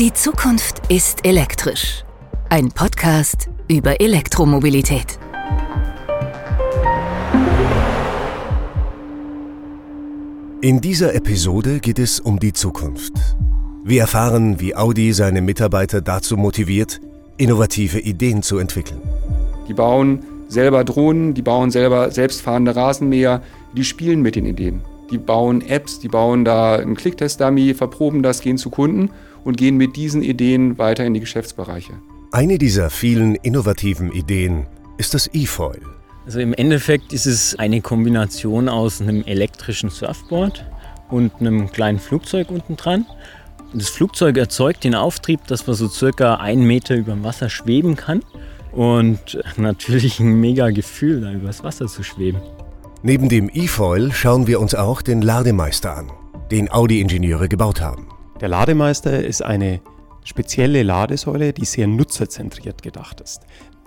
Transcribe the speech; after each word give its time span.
Die 0.00 0.14
Zukunft 0.14 0.80
ist 0.90 1.26
elektrisch. 1.26 2.04
Ein 2.48 2.70
Podcast 2.70 3.50
über 3.68 4.00
Elektromobilität. 4.00 5.18
In 10.62 10.80
dieser 10.80 11.14
Episode 11.14 11.80
geht 11.80 11.98
es 11.98 12.18
um 12.18 12.38
die 12.38 12.54
Zukunft. 12.54 13.12
Wir 13.84 14.00
erfahren, 14.00 14.58
wie 14.58 14.74
Audi 14.74 15.12
seine 15.12 15.42
Mitarbeiter 15.42 16.00
dazu 16.00 16.38
motiviert, 16.38 17.02
innovative 17.36 18.00
Ideen 18.00 18.42
zu 18.42 18.56
entwickeln. 18.56 19.02
Die 19.68 19.74
bauen 19.74 20.24
selber 20.48 20.82
Drohnen, 20.84 21.34
die 21.34 21.42
bauen 21.42 21.70
selber 21.70 22.10
selbstfahrende 22.10 22.74
Rasenmäher, 22.74 23.42
die 23.76 23.84
spielen 23.84 24.22
mit 24.22 24.34
den 24.34 24.46
Ideen. 24.46 24.80
Die 25.10 25.18
bauen 25.18 25.60
Apps, 25.60 25.98
die 25.98 26.08
bauen 26.08 26.46
da 26.46 26.76
einen 26.76 26.96
Clicktest-Dummy, 26.96 27.74
verproben 27.74 28.22
das, 28.22 28.40
gehen 28.40 28.56
zu 28.56 28.70
Kunden 28.70 29.10
und 29.44 29.56
gehen 29.56 29.76
mit 29.76 29.96
diesen 29.96 30.22
Ideen 30.22 30.78
weiter 30.78 31.04
in 31.04 31.14
die 31.14 31.20
Geschäftsbereiche. 31.20 31.92
Eine 32.32 32.58
dieser 32.58 32.90
vielen 32.90 33.34
innovativen 33.34 34.12
Ideen 34.12 34.66
ist 34.98 35.14
das 35.14 35.30
E-Foil. 35.32 35.80
Also 36.26 36.40
im 36.40 36.52
Endeffekt 36.52 37.12
ist 37.12 37.26
es 37.26 37.58
eine 37.58 37.80
Kombination 37.80 38.68
aus 38.68 39.00
einem 39.00 39.24
elektrischen 39.24 39.90
Surfboard 39.90 40.64
und 41.08 41.32
einem 41.40 41.72
kleinen 41.72 41.98
Flugzeug 41.98 42.50
unten 42.50 42.76
dran. 42.76 43.06
Das 43.72 43.88
Flugzeug 43.88 44.36
erzeugt 44.36 44.84
den 44.84 44.94
Auftrieb, 44.94 45.46
dass 45.46 45.66
man 45.66 45.74
so 45.74 45.88
circa 45.88 46.36
einen 46.36 46.64
Meter 46.64 46.96
über 46.96 47.12
dem 47.12 47.24
Wasser 47.24 47.48
schweben 47.48 47.96
kann. 47.96 48.22
Und 48.72 49.40
natürlich 49.56 50.20
ein 50.20 50.40
mega 50.40 50.70
Gefühl, 50.70 51.20
da 51.22 51.32
übers 51.32 51.64
Wasser 51.64 51.86
zu 51.86 52.02
schweben. 52.02 52.40
Neben 53.02 53.28
dem 53.28 53.50
E-Foil 53.52 54.12
schauen 54.12 54.46
wir 54.46 54.60
uns 54.60 54.74
auch 54.74 55.02
den 55.02 55.22
Lademeister 55.22 55.96
an, 55.96 56.12
den 56.50 56.70
Audi-Ingenieure 56.70 57.48
gebaut 57.48 57.80
haben. 57.80 58.08
Der 58.40 58.48
Lademeister 58.48 59.22
ist 59.22 59.44
eine 59.44 59.80
spezielle 60.24 60.82
Ladesäule, 60.82 61.52
die 61.52 61.66
sehr 61.66 61.86
nutzerzentriert 61.86 62.82
gedacht 62.82 63.20
ist. 63.20 63.42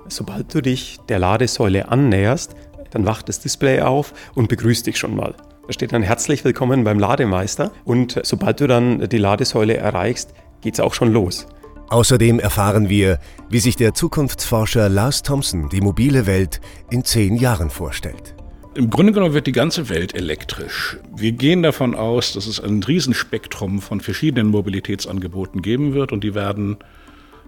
Sobald 0.07 0.53
du 0.53 0.61
dich 0.61 0.99
der 1.09 1.17
Ladesäule 1.17 1.89
annäherst, 1.89 2.55
dann 2.91 3.05
wacht 3.05 3.29
das 3.29 3.39
Display 3.39 3.81
auf 3.81 4.13
und 4.35 4.49
begrüßt 4.49 4.85
dich 4.85 4.99
schon 4.99 5.15
mal. 5.15 5.33
Da 5.65 5.73
steht 5.73 5.91
dann 5.91 6.03
herzlich 6.03 6.45
willkommen 6.45 6.83
beim 6.83 6.99
Lademeister 6.99 7.71
und 7.83 8.19
sobald 8.23 8.59
du 8.59 8.67
dann 8.67 9.09
die 9.09 9.17
Ladesäule 9.17 9.75
erreichst, 9.75 10.35
geht 10.61 10.75
es 10.75 10.79
auch 10.79 10.93
schon 10.93 11.11
los. 11.11 11.47
Außerdem 11.89 12.39
erfahren 12.39 12.89
wir, 12.89 13.19
wie 13.49 13.59
sich 13.59 13.75
der 13.75 13.95
Zukunftsforscher 13.95 14.87
Lars 14.87 15.23
Thompson 15.23 15.69
die 15.69 15.81
mobile 15.81 16.27
Welt 16.27 16.61
in 16.91 17.03
zehn 17.03 17.37
Jahren 17.37 17.71
vorstellt. 17.71 18.35
Im 18.75 18.89
Grunde 18.89 19.13
genommen 19.13 19.35
wird 19.35 19.45
die 19.45 19.51
ganze 19.51 19.87
Welt 19.89 20.15
elektrisch. 20.15 20.97
Wir 21.15 21.31
gehen 21.31 21.61
davon 21.61 21.93
aus, 21.93 22.33
dass 22.33 22.47
es 22.47 22.59
ein 22.59 22.81
Riesenspektrum 22.81 23.81
von 23.81 24.01
verschiedenen 24.01 24.47
Mobilitätsangeboten 24.47 25.61
geben 25.61 25.93
wird 25.93 26.11
und 26.11 26.23
die 26.23 26.33
werden 26.33 26.77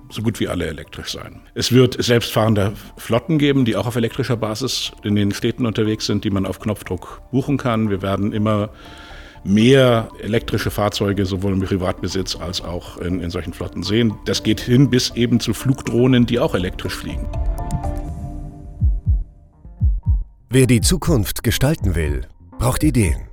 so 0.09 0.21
gut 0.21 0.39
wie 0.39 0.47
alle 0.47 0.67
elektrisch 0.67 1.13
sein. 1.13 1.41
Es 1.55 1.71
wird 1.71 2.01
selbstfahrende 2.01 2.73
Flotten 2.97 3.39
geben, 3.39 3.65
die 3.65 3.75
auch 3.75 3.87
auf 3.87 3.95
elektrischer 3.95 4.37
Basis 4.37 4.91
in 5.03 5.15
den 5.15 5.31
Städten 5.31 5.65
unterwegs 5.65 6.05
sind, 6.05 6.23
die 6.23 6.29
man 6.29 6.45
auf 6.45 6.59
Knopfdruck 6.59 7.21
buchen 7.31 7.57
kann. 7.57 7.89
Wir 7.89 8.03
werden 8.03 8.31
immer 8.31 8.69
mehr 9.43 10.09
elektrische 10.21 10.69
Fahrzeuge 10.69 11.25
sowohl 11.25 11.53
im 11.53 11.61
Privatbesitz 11.61 12.35
als 12.35 12.61
auch 12.61 12.97
in, 12.97 13.19
in 13.19 13.31
solchen 13.31 13.53
Flotten 13.53 13.81
sehen. 13.81 14.13
Das 14.25 14.43
geht 14.43 14.59
hin 14.59 14.91
bis 14.91 15.09
eben 15.15 15.39
zu 15.39 15.55
Flugdrohnen, 15.55 16.27
die 16.27 16.39
auch 16.39 16.53
elektrisch 16.53 16.93
fliegen. 16.93 17.27
Wer 20.55 20.67
die 20.67 20.79
Zukunft 20.79 21.43
gestalten 21.43 21.95
will, 21.95 22.27
braucht 22.57 22.81
Ideen. 22.85 23.27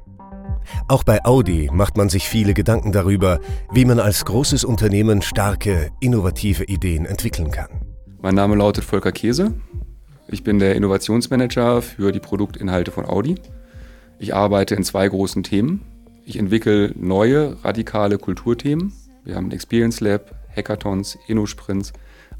Auch 0.88 1.04
bei 1.04 1.24
Audi 1.24 1.70
macht 1.72 1.96
man 1.96 2.08
sich 2.08 2.28
viele 2.28 2.52
Gedanken 2.52 2.90
darüber, 2.90 3.38
wie 3.70 3.84
man 3.84 4.00
als 4.00 4.24
großes 4.24 4.64
Unternehmen 4.64 5.22
starke, 5.22 5.92
innovative 6.00 6.64
Ideen 6.64 7.06
entwickeln 7.06 7.52
kann. 7.52 7.68
Mein 8.20 8.34
Name 8.34 8.56
lautet 8.56 8.82
Volker 8.82 9.12
Käse. 9.12 9.54
Ich 10.26 10.42
bin 10.42 10.58
der 10.58 10.74
Innovationsmanager 10.74 11.80
für 11.80 12.10
die 12.10 12.18
Produktinhalte 12.18 12.90
von 12.90 13.06
Audi. 13.06 13.36
Ich 14.18 14.34
arbeite 14.34 14.74
in 14.74 14.82
zwei 14.82 15.06
großen 15.06 15.44
Themen. 15.44 15.82
Ich 16.26 16.36
entwickle 16.36 16.92
neue, 16.96 17.56
radikale 17.62 18.18
Kulturthemen. 18.18 18.92
Wir 19.22 19.36
haben 19.36 19.46
ein 19.46 19.52
Experience 19.52 20.00
Lab, 20.00 20.34
Hackathons, 20.56 21.16
InnoSprints, 21.28 21.92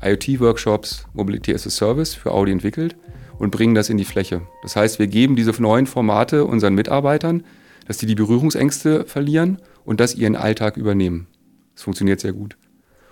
IoT-Workshops, 0.03 1.07
Mobility 1.15 1.55
as 1.55 1.67
a 1.67 1.71
Service 1.71 2.15
für 2.15 2.33
Audi 2.33 2.53
entwickelt 2.53 2.97
und 3.39 3.51
bringen 3.51 3.75
das 3.75 3.89
in 3.89 3.97
die 3.97 4.05
Fläche. 4.05 4.43
Das 4.63 4.77
heißt, 4.77 4.99
wir 4.99 5.07
geben 5.07 5.37
diese 5.37 5.51
neuen 5.61 5.87
Formate 5.87 6.45
unseren 6.45 6.75
Mitarbeitern, 6.75 7.45
dass 7.87 7.99
die 7.99 8.07
die 8.07 8.15
Berührungsängste 8.15 9.05
verlieren 9.05 9.59
und 9.85 10.01
das 10.01 10.15
ihren 10.15 10.37
Alltag 10.37 10.77
übernehmen. 10.77 11.27
Das 11.75 11.83
funktioniert 11.83 12.21
sehr 12.21 12.33
gut. 12.33 12.57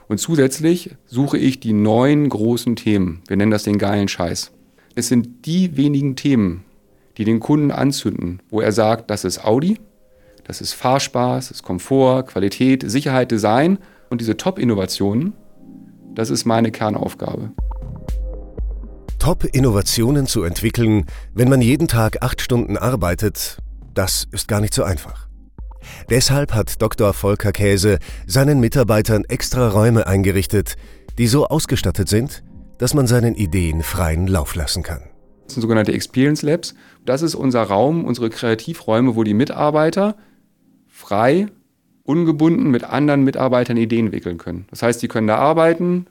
Und 0.09 0.19
zusätzlich 0.19 0.97
suche 1.07 1.39
ich 1.39 1.61
die 1.61 1.73
neuen 1.73 2.29
großen 2.29 2.77
Themen. 2.77 3.23
Wir 3.29 3.37
nennen 3.37 3.53
das 3.53 3.63
den 3.63 3.79
geilen 3.79 4.09
Scheiß. 4.09 4.51
Es 4.97 5.09
sind 5.09 5.47
die 5.47 5.77
wenigen 5.77 6.17
Themen, 6.17 6.65
die 7.17 7.25
den 7.25 7.41
Kunden 7.41 7.71
anzünden, 7.71 8.43
wo 8.51 8.61
er 8.61 8.73
sagt, 8.73 9.11
das 9.11 9.25
ist 9.25 9.45
Audi, 9.45 9.79
das 10.45 10.61
ist 10.61 10.73
Fahrspaß, 10.73 11.49
das 11.49 11.59
ist 11.59 11.63
Komfort, 11.63 12.25
Qualität, 12.25 12.83
Sicherheit, 12.85 13.31
Design 13.31 13.79
und 14.09 14.21
diese 14.21 14.37
Top-Innovationen, 14.37 15.35
das 16.21 16.29
ist 16.29 16.45
meine 16.45 16.71
Kernaufgabe. 16.71 17.51
Top-Innovationen 19.19 20.27
zu 20.27 20.43
entwickeln, 20.43 21.07
wenn 21.33 21.49
man 21.49 21.63
jeden 21.63 21.89
Tag 21.89 22.23
acht 22.23 22.43
Stunden 22.43 22.77
arbeitet, 22.77 23.63
das 23.95 24.29
ist 24.31 24.47
gar 24.47 24.61
nicht 24.61 24.75
so 24.75 24.83
einfach. 24.83 25.29
Deshalb 26.11 26.53
hat 26.53 26.83
Dr. 26.83 27.15
Volker 27.15 27.53
Käse 27.53 27.99
seinen 28.27 28.61
Mitarbeitern 28.61 29.25
extra 29.29 29.71
Räume 29.71 30.07
eingerichtet, 30.07 30.77
die 31.17 31.27
so 31.27 31.47
ausgestattet 31.47 32.11
sind, 32.11 32.45
dass 32.77 32.93
man 32.93 33.07
seinen 33.07 33.35
Ideen 33.35 33.83
freien 33.83 34.27
Lauf 34.27 34.55
lassen 34.55 34.83
kann. 34.83 35.01
Das 35.47 35.55
sind 35.55 35.63
sogenannte 35.63 35.93
Experience 35.93 36.43
Labs. 36.43 36.75
Das 37.07 37.23
ist 37.23 37.35
unser 37.35 37.63
Raum, 37.63 38.05
unsere 38.05 38.29
Kreativräume, 38.29 39.17
wo 39.17 39.25
die 39.25 39.33
Mitarbeiter 39.33 40.17
frei, 40.87 41.47
ungebunden 42.11 42.71
mit 42.71 42.85
anderen 42.85 43.23
Mitarbeitern 43.23 43.77
Ideen 43.77 44.07
entwickeln 44.07 44.37
können. 44.39 44.67
Das 44.71 44.83
heißt, 44.83 45.01
die 45.01 45.09
können 45.09 45.29
da 45.29 45.37
arbeiten, 45.37 46.07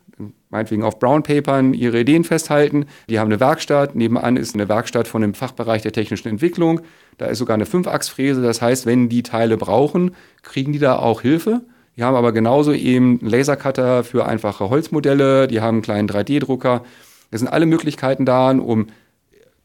meinetwegen 0.50 0.84
auf 0.84 1.00
Brown 1.00 1.24
Papern 1.24 1.74
ihre 1.74 2.00
Ideen 2.00 2.24
festhalten. 2.24 2.86
Die 3.10 3.20
haben 3.20 3.28
eine 3.28 3.40
Werkstatt. 3.40 3.96
Nebenan 3.96 4.36
ist 4.36 4.56
eine 4.56 4.68
Werkstatt 4.68 5.08
von 5.08 5.22
dem 5.22 5.34
Fachbereich 5.34 5.82
der 5.82 5.92
technischen 5.92 6.28
Entwicklung. 6.28 6.82
Da 7.18 7.28
ist 7.28 7.38
sogar 7.38 7.56
eine 7.56 7.66
Fünfachsfräse. 7.66 8.42
Das 8.42 8.62
heißt, 8.62 8.86
wenn 8.86 9.10
die 9.10 9.24
Teile 9.24 9.58
brauchen, 9.58 10.16
kriegen 10.42 10.74
die 10.74 10.80
da 10.80 10.98
auch 10.98 11.22
Hilfe. 11.22 11.62
Die 11.96 12.04
haben 12.04 12.16
aber 12.16 12.32
genauso 12.32 12.74
eben 12.74 13.20
einen 13.20 13.30
Lasercutter 13.30 14.04
für 14.04 14.26
einfache 14.26 14.70
Holzmodelle. 14.70 15.48
Die 15.48 15.62
haben 15.62 15.76
einen 15.76 15.82
kleinen 15.82 16.10
3D-Drucker. 16.10 16.84
Das 17.32 17.42
sind 17.42 17.50
alle 17.50 17.66
Möglichkeiten 17.66 18.26
da, 18.26 18.52
um 18.52 18.88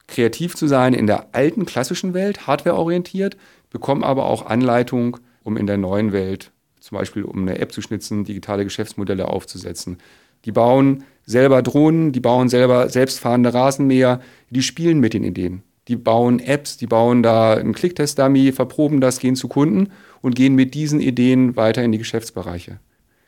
kreativ 0.06 0.54
zu 0.54 0.66
sein 0.66 0.94
in 0.94 1.06
der 1.06 1.28
alten 1.32 1.64
klassischen 1.64 2.12
Welt, 2.12 2.46
hardwareorientiert, 2.46 3.36
bekommen 3.70 4.04
aber 4.04 4.26
auch 4.26 4.46
Anleitung, 4.46 5.18
um 5.42 5.56
in 5.56 5.66
der 5.66 5.78
neuen 5.78 6.12
Welt, 6.12 6.52
zum 6.80 6.98
Beispiel 6.98 7.22
um 7.22 7.42
eine 7.42 7.58
App 7.58 7.72
zu 7.72 7.80
schnitzen, 7.80 8.24
digitale 8.24 8.64
Geschäftsmodelle 8.64 9.28
aufzusetzen. 9.28 9.98
Die 10.44 10.52
bauen 10.52 11.04
selber 11.26 11.62
Drohnen, 11.62 12.12
die 12.12 12.20
bauen 12.20 12.48
selber 12.48 12.88
selbstfahrende 12.88 13.54
Rasenmäher, 13.54 14.20
die 14.50 14.62
spielen 14.62 15.00
mit 15.00 15.14
den 15.14 15.24
Ideen. 15.24 15.62
Die 15.88 15.96
bauen 15.96 16.40
Apps, 16.40 16.76
die 16.78 16.86
bauen 16.86 17.22
da 17.22 17.54
einen 17.54 17.74
Clicktest-Dummy, 17.74 18.52
verproben 18.52 19.00
das, 19.00 19.18
gehen 19.18 19.36
zu 19.36 19.48
Kunden 19.48 19.90
und 20.22 20.34
gehen 20.34 20.54
mit 20.54 20.74
diesen 20.74 21.00
Ideen 21.00 21.56
weiter 21.56 21.82
in 21.82 21.92
die 21.92 21.98
Geschäftsbereiche. 21.98 22.78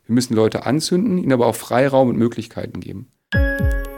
Wir 0.07 0.15
müssen 0.15 0.35
Leute 0.35 0.65
anzünden, 0.65 1.19
ihnen 1.19 1.33
aber 1.33 1.47
auch 1.47 1.57
Freiraum 1.57 2.09
und 2.09 2.17
Möglichkeiten 2.17 2.81
geben. 2.81 3.09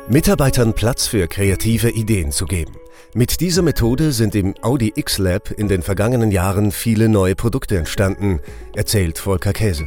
Mitarbeitern 0.08 0.72
Platz 0.72 1.06
für 1.06 1.28
kreative 1.28 1.90
Ideen 1.90 2.32
zu 2.32 2.46
geben. 2.46 2.72
Mit 3.14 3.40
dieser 3.40 3.62
Methode 3.62 4.12
sind 4.12 4.34
im 4.34 4.54
Audi 4.62 4.92
X-Lab 4.96 5.50
in 5.52 5.68
den 5.68 5.82
vergangenen 5.82 6.30
Jahren 6.30 6.72
viele 6.72 7.08
neue 7.08 7.36
Produkte 7.36 7.76
entstanden, 7.76 8.40
erzählt 8.74 9.18
Volker 9.18 9.52
Käse. 9.52 9.86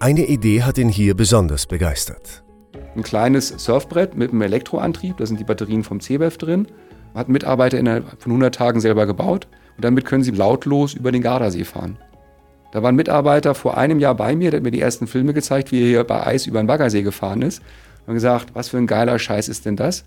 Eine 0.00 0.26
Idee 0.26 0.62
hat 0.62 0.76
ihn 0.76 0.88
hier 0.88 1.14
besonders 1.14 1.66
begeistert 1.66 2.43
ein 2.96 3.02
kleines 3.02 3.48
Surfbrett 3.48 4.16
mit 4.16 4.30
einem 4.30 4.42
Elektroantrieb, 4.42 5.16
da 5.16 5.26
sind 5.26 5.40
die 5.40 5.44
Batterien 5.44 5.84
vom 5.84 6.00
CBEF 6.00 6.38
drin, 6.38 6.68
hat 7.14 7.28
Mitarbeiter 7.28 7.78
innerhalb 7.78 8.20
von 8.20 8.32
100 8.32 8.54
Tagen 8.54 8.80
selber 8.80 9.06
gebaut 9.06 9.46
und 9.76 9.84
damit 9.84 10.04
können 10.04 10.24
sie 10.24 10.30
lautlos 10.30 10.94
über 10.94 11.12
den 11.12 11.22
Gardasee 11.22 11.64
fahren. 11.64 11.98
Da 12.72 12.82
war 12.82 12.90
ein 12.90 12.96
Mitarbeiter 12.96 13.54
vor 13.54 13.76
einem 13.76 14.00
Jahr 14.00 14.14
bei 14.14 14.34
mir, 14.34 14.50
der 14.50 14.58
hat 14.58 14.64
mir 14.64 14.70
die 14.70 14.80
ersten 14.80 15.06
Filme 15.06 15.32
gezeigt, 15.32 15.70
wie 15.70 15.80
er 15.80 15.86
hier 15.86 16.04
bei 16.04 16.26
Eis 16.26 16.46
über 16.46 16.60
den 16.60 16.66
Baggersee 16.66 17.02
gefahren 17.02 17.42
ist 17.42 17.62
und 18.06 18.14
gesagt, 18.14 18.54
was 18.54 18.68
für 18.68 18.78
ein 18.78 18.86
geiler 18.86 19.18
Scheiß 19.18 19.48
ist 19.48 19.64
denn 19.64 19.76
das? 19.76 20.04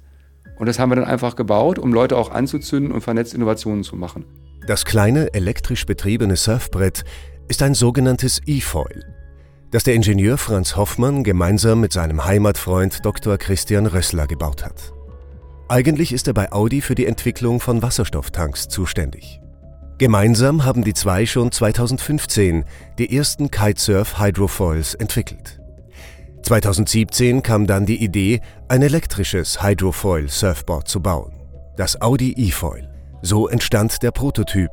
Und 0.59 0.65
das 0.65 0.79
haben 0.79 0.91
wir 0.91 0.95
dann 0.95 1.05
einfach 1.05 1.35
gebaut, 1.35 1.79
um 1.79 1.93
Leute 1.93 2.17
auch 2.17 2.31
anzuzünden 2.31 2.91
und 2.91 3.01
vernetzt 3.01 3.33
Innovationen 3.33 3.83
zu 3.83 3.95
machen. 3.95 4.25
Das 4.65 4.83
kleine 4.83 5.33
elektrisch 5.33 5.85
betriebene 5.85 6.35
Surfbrett 6.35 7.05
ist 7.47 7.61
ein 7.63 7.73
sogenanntes 7.73 8.41
E-Foil 8.45 9.16
das 9.71 9.83
der 9.83 9.95
Ingenieur 9.95 10.37
Franz 10.37 10.75
Hoffmann 10.75 11.23
gemeinsam 11.23 11.81
mit 11.81 11.91
seinem 11.91 12.23
Heimatfreund 12.23 13.05
Dr. 13.05 13.37
Christian 13.37 13.85
Rössler 13.85 14.27
gebaut 14.27 14.63
hat. 14.63 14.93
Eigentlich 15.67 16.13
ist 16.13 16.27
er 16.27 16.33
bei 16.33 16.51
Audi 16.51 16.81
für 16.81 16.95
die 16.95 17.05
Entwicklung 17.05 17.59
von 17.59 17.81
Wasserstofftanks 17.81 18.69
zuständig. 18.69 19.41
Gemeinsam 19.97 20.63
haben 20.63 20.83
die 20.83 20.93
zwei 20.93 21.25
schon 21.25 21.51
2015 21.51 22.63
die 22.97 23.17
ersten 23.17 23.51
Kitesurf 23.51 24.19
Hydrofoils 24.19 24.93
entwickelt. 24.93 25.59
2017 26.43 27.43
kam 27.43 27.67
dann 27.67 27.85
die 27.85 28.01
Idee, 28.01 28.39
ein 28.69 28.81
elektrisches 28.81 29.61
Hydrofoil 29.61 30.29
Surfboard 30.29 30.87
zu 30.87 31.01
bauen. 31.01 31.33
Das 31.75 31.99
Audi 31.99 32.31
E-Foil. 32.37 32.89
So 33.21 33.49
entstand 33.49 34.01
der 34.03 34.11
Prototyp, 34.11 34.71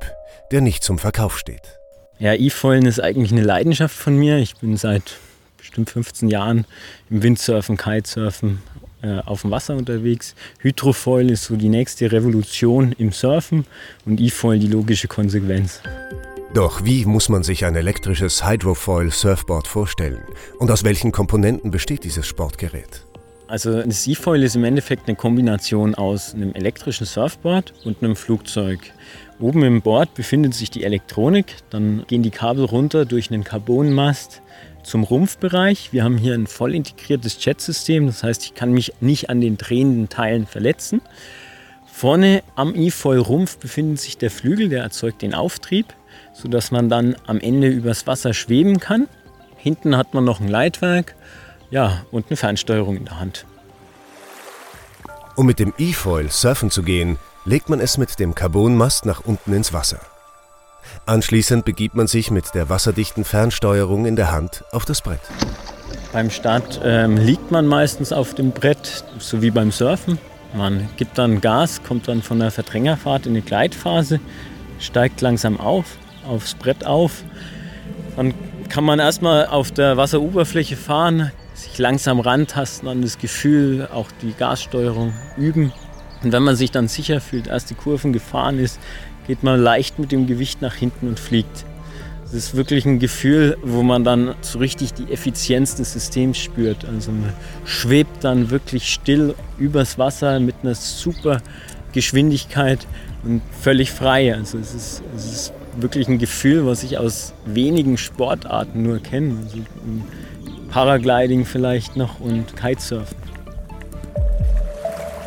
der 0.53 0.61
nicht 0.61 0.85
zum 0.85 0.99
Verkauf 0.99 1.37
steht. 1.39 1.81
Ja, 2.19 2.35
E-Foilen 2.35 2.87
ist 2.87 3.01
eigentlich 3.01 3.33
eine 3.33 3.43
Leidenschaft 3.43 3.97
von 3.97 4.17
mir. 4.17 4.39
Ich 4.39 4.57
bin 4.57 4.77
seit 4.77 5.17
bestimmt 5.59 5.91
15 5.91 6.29
Jahren 6.29 6.65
im 7.11 7.23
Windsurfen, 7.23 7.77
Kitesurfen 7.77 8.63
äh, 9.03 9.19
auf 9.21 9.43
dem 9.43 9.51
Wasser 9.51 9.77
unterwegs. 9.77 10.35
Hydrofoil 10.61 11.31
ist 11.31 11.45
so 11.45 11.57
die 11.57 11.69
nächste 11.69 12.13
Revolution 12.13 12.93
im 12.93 13.13
Surfen 13.13 13.67
und 14.07 14.21
E-Foil 14.21 14.59
die 14.59 14.69
logische 14.69 15.09
Konsequenz. 15.09 15.81
Doch 16.55 16.85
wie 16.85 17.05
muss 17.05 17.29
man 17.29 17.43
sich 17.43 17.65
ein 17.65 17.75
elektrisches 17.75 18.49
Hydrofoil 18.49 19.11
Surfboard 19.11 19.67
vorstellen? 19.67 20.23
Und 20.61 20.71
aus 20.71 20.85
welchen 20.85 21.11
Komponenten 21.11 21.73
besteht 21.73 22.05
dieses 22.05 22.27
Sportgerät? 22.29 23.05
Also 23.49 23.83
das 23.83 24.07
E-Foil 24.07 24.43
ist 24.43 24.57
im 24.57 24.65
Endeffekt 24.65 25.09
eine 25.09 25.17
Kombination 25.17 25.95
aus 25.95 26.33
einem 26.33 26.55
elektrischen 26.55 27.07
Surfboard 27.07 27.75
und 27.85 28.03
einem 28.03 28.17
Flugzeug. 28.17 28.79
Oben 29.41 29.63
im 29.65 29.83
Board 29.83 30.15
befindet 30.15 30.55
sich 30.55 30.71
die 30.71 30.85
Elektronik, 30.85 31.57
dann 31.71 32.05
gehen 32.07 32.23
die 32.23 32.31
Kabel 32.31 32.65
runter 32.65 33.05
durch 33.05 33.31
einen 33.31 33.45
Carbonmast 33.45 34.43
zum 34.83 35.03
Rumpfbereich. 35.03 35.93
Wir 35.93 36.05
haben 36.05 36.17
hier 36.17 36.35
ein 36.35 36.47
voll 36.47 36.75
integriertes 36.75 37.45
Jetsystem, 37.45 38.07
das 38.07 38.23
heißt, 38.23 38.45
ich 38.45 38.55
kann 38.55 38.73
mich 38.73 38.93
nicht 39.01 39.31
an 39.31 39.41
den 39.41 39.57
drehenden 39.57 40.09
Teilen 40.09 40.47
verletzen. 40.47 41.01
Vorne 41.87 42.43
am 42.55 42.75
E-Foil-Rumpf 42.75 43.59
befindet 43.59 44.01
sich 44.01 44.19
der 44.19 44.31
Flügel, 44.31 44.69
der 44.69 44.83
erzeugt 44.83 45.23
den 45.23 45.35
Auftrieb 45.35 45.95
sodass 46.35 46.71
man 46.71 46.89
dann 46.89 47.17
am 47.27 47.41
Ende 47.41 47.69
übers 47.69 48.07
Wasser 48.07 48.35
schweben 48.35 48.81
kann. 48.81 49.09
Hinten 49.57 49.97
hat 49.97 50.13
man 50.13 50.25
noch 50.25 50.41
ein 50.41 50.49
Leitwerk 50.49 51.15
ja, 51.71 52.05
und 52.11 52.27
eine 52.29 52.37
Fernsteuerung 52.37 52.97
in 52.97 53.07
der 53.07 53.19
Hand. 53.19 53.47
Um 55.37 55.47
mit 55.47 55.59
dem 55.59 55.73
E-Foil 55.79 56.31
surfen 56.31 56.71
zu 56.71 56.83
gehen, 56.83 57.19
legt 57.45 57.69
man 57.69 57.81
es 57.81 57.99
mit 57.99 58.19
dem 58.19 58.35
Carbonmast 58.35 59.07
nach 59.07 59.21
unten 59.25 59.53
ins 59.53 59.73
Wasser. 59.73 60.01
Anschließend 61.07 61.65
begibt 61.65 61.95
man 61.95 62.07
sich 62.07 62.31
mit 62.31 62.55
der 62.55 62.69
wasserdichten 62.69 63.25
Fernsteuerung 63.25 64.07
in 64.07 64.17
der 64.17 64.33
Hand 64.33 64.65
auf 64.73 64.85
das 64.85 65.03
Brett. 65.03 65.21
Beim 66.13 66.31
Start 66.31 66.81
ähm, 66.85 67.17
liegt 67.17 67.51
man 67.51 67.67
meistens 67.67 68.13
auf 68.13 68.35
dem 68.35 68.53
Brett, 68.53 69.05
so 69.19 69.43
wie 69.43 69.51
beim 69.51 69.73
Surfen. 69.73 70.19
Man 70.55 70.89
gibt 70.97 71.19
dann 71.19 71.41
Gas, 71.41 71.83
kommt 71.83 72.07
dann 72.09 72.23
von 72.23 72.39
der 72.39 72.51
Verdrängerfahrt 72.51 73.27
in 73.27 73.33
eine 73.33 73.43
Gleitphase, 73.43 74.21
steigt 74.79 75.21
langsam 75.21 75.59
auf 75.59 75.87
aufs 76.27 76.55
Brett 76.55 76.85
auf. 76.85 77.23
Dann 78.17 78.35
kann 78.69 78.85
man 78.85 78.99
erstmal 78.99 79.47
auf 79.47 79.71
der 79.71 79.97
Wasseroberfläche 79.97 80.77
fahren, 80.77 81.33
sich 81.55 81.79
langsam 81.79 82.21
rantasten 82.21 82.89
an 82.89 83.03
das 83.03 83.19
Gefühl, 83.19 83.89
auch 83.93 84.09
die 84.23 84.33
Gassteuerung 84.33 85.13
üben. 85.37 85.73
Und 86.25 86.33
wenn 86.33 86.43
man 86.43 86.57
sich 86.57 86.71
dann 86.71 86.89
sicher 86.89 87.21
fühlt, 87.21 87.47
erste 87.47 87.75
Kurven 87.75 88.13
gefahren 88.13 88.59
ist, 88.59 88.81
geht 89.27 89.43
man 89.43 89.61
leicht 89.61 89.99
mit 89.99 90.13
dem 90.13 90.27
Gewicht 90.27 90.63
nach 90.63 90.75
hinten 90.75 91.09
und 91.09 91.21
fliegt. 91.21 91.65
Das 92.25 92.33
ist 92.33 92.57
wirklich 92.57 92.85
ein 92.85 92.99
Gefühl, 92.99 93.57
wo 93.63 93.83
man 93.83 94.03
dann 94.03 94.35
so 94.41 94.59
richtig 94.59 94.95
die 94.95 95.13
Effizienz 95.13 95.77
des 95.77 95.93
Systems 95.93 96.39
spürt. 96.39 96.85
Also 96.85 97.13
man 97.13 97.33
schwebt 97.65 98.25
dann 98.25 98.51
wirklich 98.51 98.93
still 98.93 99.35
übers 99.59 99.99
Wasser 99.99 100.41
mit 100.41 100.57
einer 100.63 100.75
super 100.75 101.41
Geschwindigkeit 101.93 102.87
und 103.23 103.41
völlig 103.61 103.93
frei. 103.93 104.35
Also 104.35 104.59
es 104.59 104.75
ist, 104.75 105.03
es 105.17 105.25
ist 105.27 105.53
wirklich 105.77 106.09
ein 106.09 106.19
Gefühl, 106.19 106.67
was 106.67 106.83
ich 106.83 106.99
aus 106.99 107.35
wenigen 107.45 107.99
Sportarten 107.99 108.83
nur 108.83 108.99
kenne. 108.99 109.37
Also 109.45 109.59
Paragliding 110.71 111.45
vielleicht 111.45 111.97
noch 111.97 112.19
und 112.19 112.57
Kitesurfen. 112.57 113.17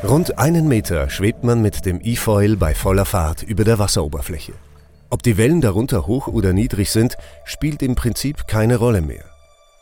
Rund 0.03 0.37
einen 0.37 0.67
Meter 0.67 1.09
schwebt 1.09 1.43
man 1.43 1.61
mit 1.63 1.87
dem 1.87 1.99
E-Foil 2.03 2.55
bei 2.55 2.75
voller 2.75 3.05
Fahrt 3.05 3.41
über 3.41 3.63
der 3.63 3.79
Wasseroberfläche. 3.79 4.53
Ob 5.09 5.23
die 5.23 5.37
Wellen 5.37 5.59
darunter 5.59 6.05
hoch 6.05 6.27
oder 6.27 6.53
niedrig 6.53 6.91
sind, 6.91 7.17
spielt 7.45 7.81
im 7.81 7.95
Prinzip 7.95 8.47
keine 8.47 8.75
Rolle 8.75 9.01
mehr. 9.01 9.25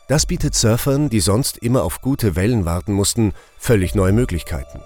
Das 0.07 0.25
bietet 0.25 0.56
Surfern, 0.56 1.09
die 1.09 1.19
sonst 1.19 1.57
immer 1.57 1.83
auf 1.83 2.00
gute 2.00 2.38
Wellen 2.38 2.63
warten 2.63 2.94
mussten, 2.94 3.33
völlig 3.57 3.94
neue 3.94 4.13
Möglichkeiten. 4.13 4.79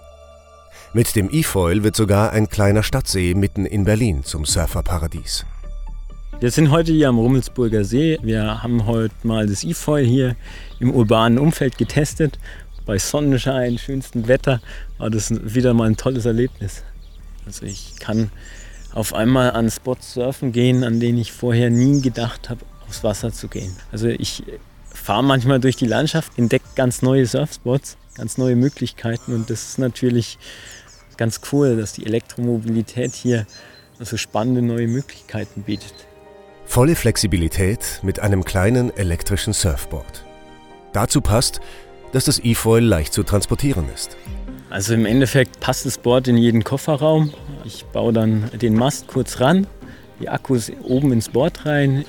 Mit 0.94 1.16
dem 1.16 1.30
E-Foil 1.32 1.84
wird 1.84 1.96
sogar 1.96 2.32
ein 2.32 2.50
kleiner 2.50 2.82
Stadtsee 2.82 3.36
mitten 3.36 3.68
in 3.68 3.84
Berlin 3.84 4.24
zum 4.24 4.46
Surferparadies. 4.46 5.46
Wir 6.40 6.50
sind 6.52 6.72
heute 6.72 6.94
hier 6.94 7.10
am 7.10 7.20
Rummelsburger 7.20 7.84
See. 7.84 8.18
Wir 8.24 8.64
haben 8.64 8.88
heute 8.88 9.14
mal 9.24 9.46
das 9.46 9.64
E-Foil 9.64 10.06
hier 10.06 10.36
im 10.80 10.90
urbanen 10.90 11.38
Umfeld 11.38 11.78
getestet. 11.78 12.40
Bei 12.86 12.98
Sonnenschein, 12.98 13.78
schönstem 13.78 14.28
Wetter 14.28 14.62
war 14.98 15.10
das 15.10 15.32
wieder 15.32 15.74
mal 15.74 15.88
ein 15.88 15.98
tolles 15.98 16.26
Erlebnis. 16.26 16.84
Also 17.46 17.66
ich 17.66 17.96
kann 18.00 18.32
auf 18.94 19.14
einmal 19.14 19.52
an 19.52 19.70
Spots 19.70 20.14
surfen 20.14 20.52
gehen, 20.52 20.84
an 20.84 21.00
denen 21.00 21.18
ich 21.18 21.32
vorher 21.32 21.70
nie 21.70 22.02
gedacht 22.02 22.50
habe, 22.50 22.62
aufs 22.88 23.04
Wasser 23.04 23.32
zu 23.32 23.48
gehen. 23.48 23.76
Also 23.92 24.08
ich 24.08 24.44
fahre 24.92 25.24
manchmal 25.24 25.60
durch 25.60 25.76
die 25.76 25.86
Landschaft, 25.86 26.38
entdecke 26.38 26.66
ganz 26.76 27.02
neue 27.02 27.26
Surfspots, 27.26 27.98
ganz 28.16 28.38
neue 28.38 28.56
Möglichkeiten 28.56 29.34
und 29.34 29.50
das 29.50 29.70
ist 29.70 29.80
natürlich 29.80 30.38
ganz 31.18 31.42
cool, 31.52 31.78
dass 31.78 31.94
die 31.94 32.06
Elektromobilität 32.06 33.14
hier 33.14 33.46
so 34.00 34.18
spannende 34.18 34.62
neue 34.62 34.88
Möglichkeiten 34.88 35.64
bietet. 35.64 35.94
Volle 36.66 36.96
Flexibilität 36.96 38.00
mit 38.04 38.20
einem 38.20 38.46
kleinen 38.46 38.96
elektrischen 38.96 39.54
Surfboard. 39.54 40.24
Dazu 40.94 41.22
passt, 41.22 41.62
dass 42.12 42.26
das 42.26 42.40
E-Foil 42.40 42.84
leicht 42.84 43.14
zu 43.14 43.24
transportieren 43.24 43.86
ist. 43.94 44.18
Also 44.70 44.94
im 44.94 45.06
Endeffekt 45.06 45.60
passt 45.60 45.86
das 45.86 45.98
Board 45.98 46.28
in 46.28 46.38
jeden 46.38 46.64
Kofferraum. 46.64 47.34
Ich 47.66 47.86
baue 47.86 48.14
dann 48.14 48.50
den 48.62 48.76
Mast 48.76 49.08
kurz 49.08 49.40
ran, 49.40 49.68
die 50.20 50.30
Akkus 50.30 50.72
oben 50.84 51.12
ins 51.12 51.30
Board 51.30 51.66
rein. 51.66 52.06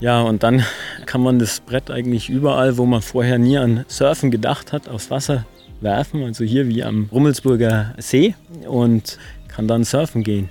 Ja, 0.00 0.20
und 0.22 0.42
dann 0.42 0.64
kann 1.06 1.22
man 1.22 1.38
das 1.38 1.60
Brett 1.60 1.90
eigentlich 1.90 2.28
überall, 2.28 2.76
wo 2.78 2.86
man 2.86 3.02
vorher 3.02 3.38
nie 3.38 3.58
an 3.58 3.84
Surfen 3.88 4.30
gedacht 4.30 4.72
hat, 4.72 4.88
aufs 4.88 5.10
Wasser 5.10 5.46
werfen. 5.80 6.22
Also 6.24 6.44
hier 6.44 6.68
wie 6.68 6.84
am 6.84 7.08
Rummelsburger 7.10 7.94
See 7.98 8.34
und 8.66 9.18
kann 9.48 9.66
dann 9.66 9.84
surfen 9.84 10.22
gehen. 10.22 10.50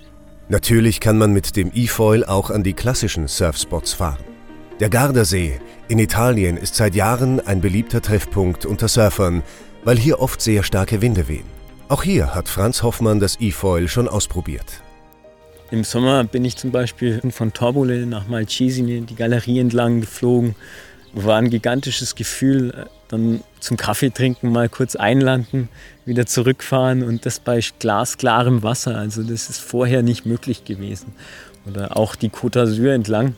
Natürlich 0.49 0.99
kann 0.99 1.17
man 1.17 1.33
mit 1.33 1.55
dem 1.55 1.71
E-Foil 1.73 2.23
auch 2.23 2.49
an 2.49 2.63
die 2.63 2.73
klassischen 2.73 3.27
Surfspots 3.27 3.93
fahren. 3.93 4.17
Der 4.79 4.89
Gardasee 4.89 5.59
in 5.87 5.97
Italien 5.97 6.55
ist 6.55 6.75
seit 6.75 6.93
Jahren 6.93 7.39
ein 7.39 7.61
beliebter 7.61 7.99
Treffpunkt 7.99 8.63
unter 8.63 8.87
Surfern, 8.87 9.41
weil 9.83 9.97
hier 9.97 10.19
oft 10.19 10.39
sehr 10.39 10.61
starke 10.61 11.01
Winde 11.01 11.27
wehen. 11.27 11.45
Auch 11.89 12.03
hier 12.03 12.35
hat 12.35 12.47
Franz 12.47 12.83
Hoffmann 12.83 13.19
das 13.19 13.39
E-Foil 13.39 13.87
schon 13.87 14.07
ausprobiert. 14.07 14.83
Im 15.71 15.83
Sommer 15.83 16.25
bin 16.25 16.45
ich 16.45 16.57
zum 16.57 16.71
Beispiel 16.71 17.19
von 17.31 17.53
Torbole 17.53 18.05
nach 18.05 18.27
Malcesine 18.27 19.01
die 19.01 19.15
Galerie 19.15 19.59
entlang 19.59 20.01
geflogen. 20.01 20.53
War 21.11 21.37
ein 21.37 21.49
gigantisches 21.49 22.13
Gefühl, 22.13 22.87
dann 23.07 23.41
zum 23.59 23.77
Kaffee 23.77 24.11
trinken 24.11 24.51
mal 24.51 24.69
kurz 24.69 24.95
einlanden, 24.95 25.69
wieder 26.05 26.27
zurückfahren 26.27 27.01
und 27.01 27.25
das 27.25 27.39
bei 27.39 27.61
glasklarem 27.79 28.61
Wasser. 28.61 28.95
Also 28.95 29.23
das 29.23 29.49
ist 29.49 29.59
vorher 29.59 30.03
nicht 30.03 30.27
möglich 30.27 30.65
gewesen. 30.65 31.13
Oder 31.65 31.97
auch 31.97 32.15
die 32.15 32.29
Côte 32.29 32.61
d'Azur 32.61 32.93
entlang. 32.93 33.33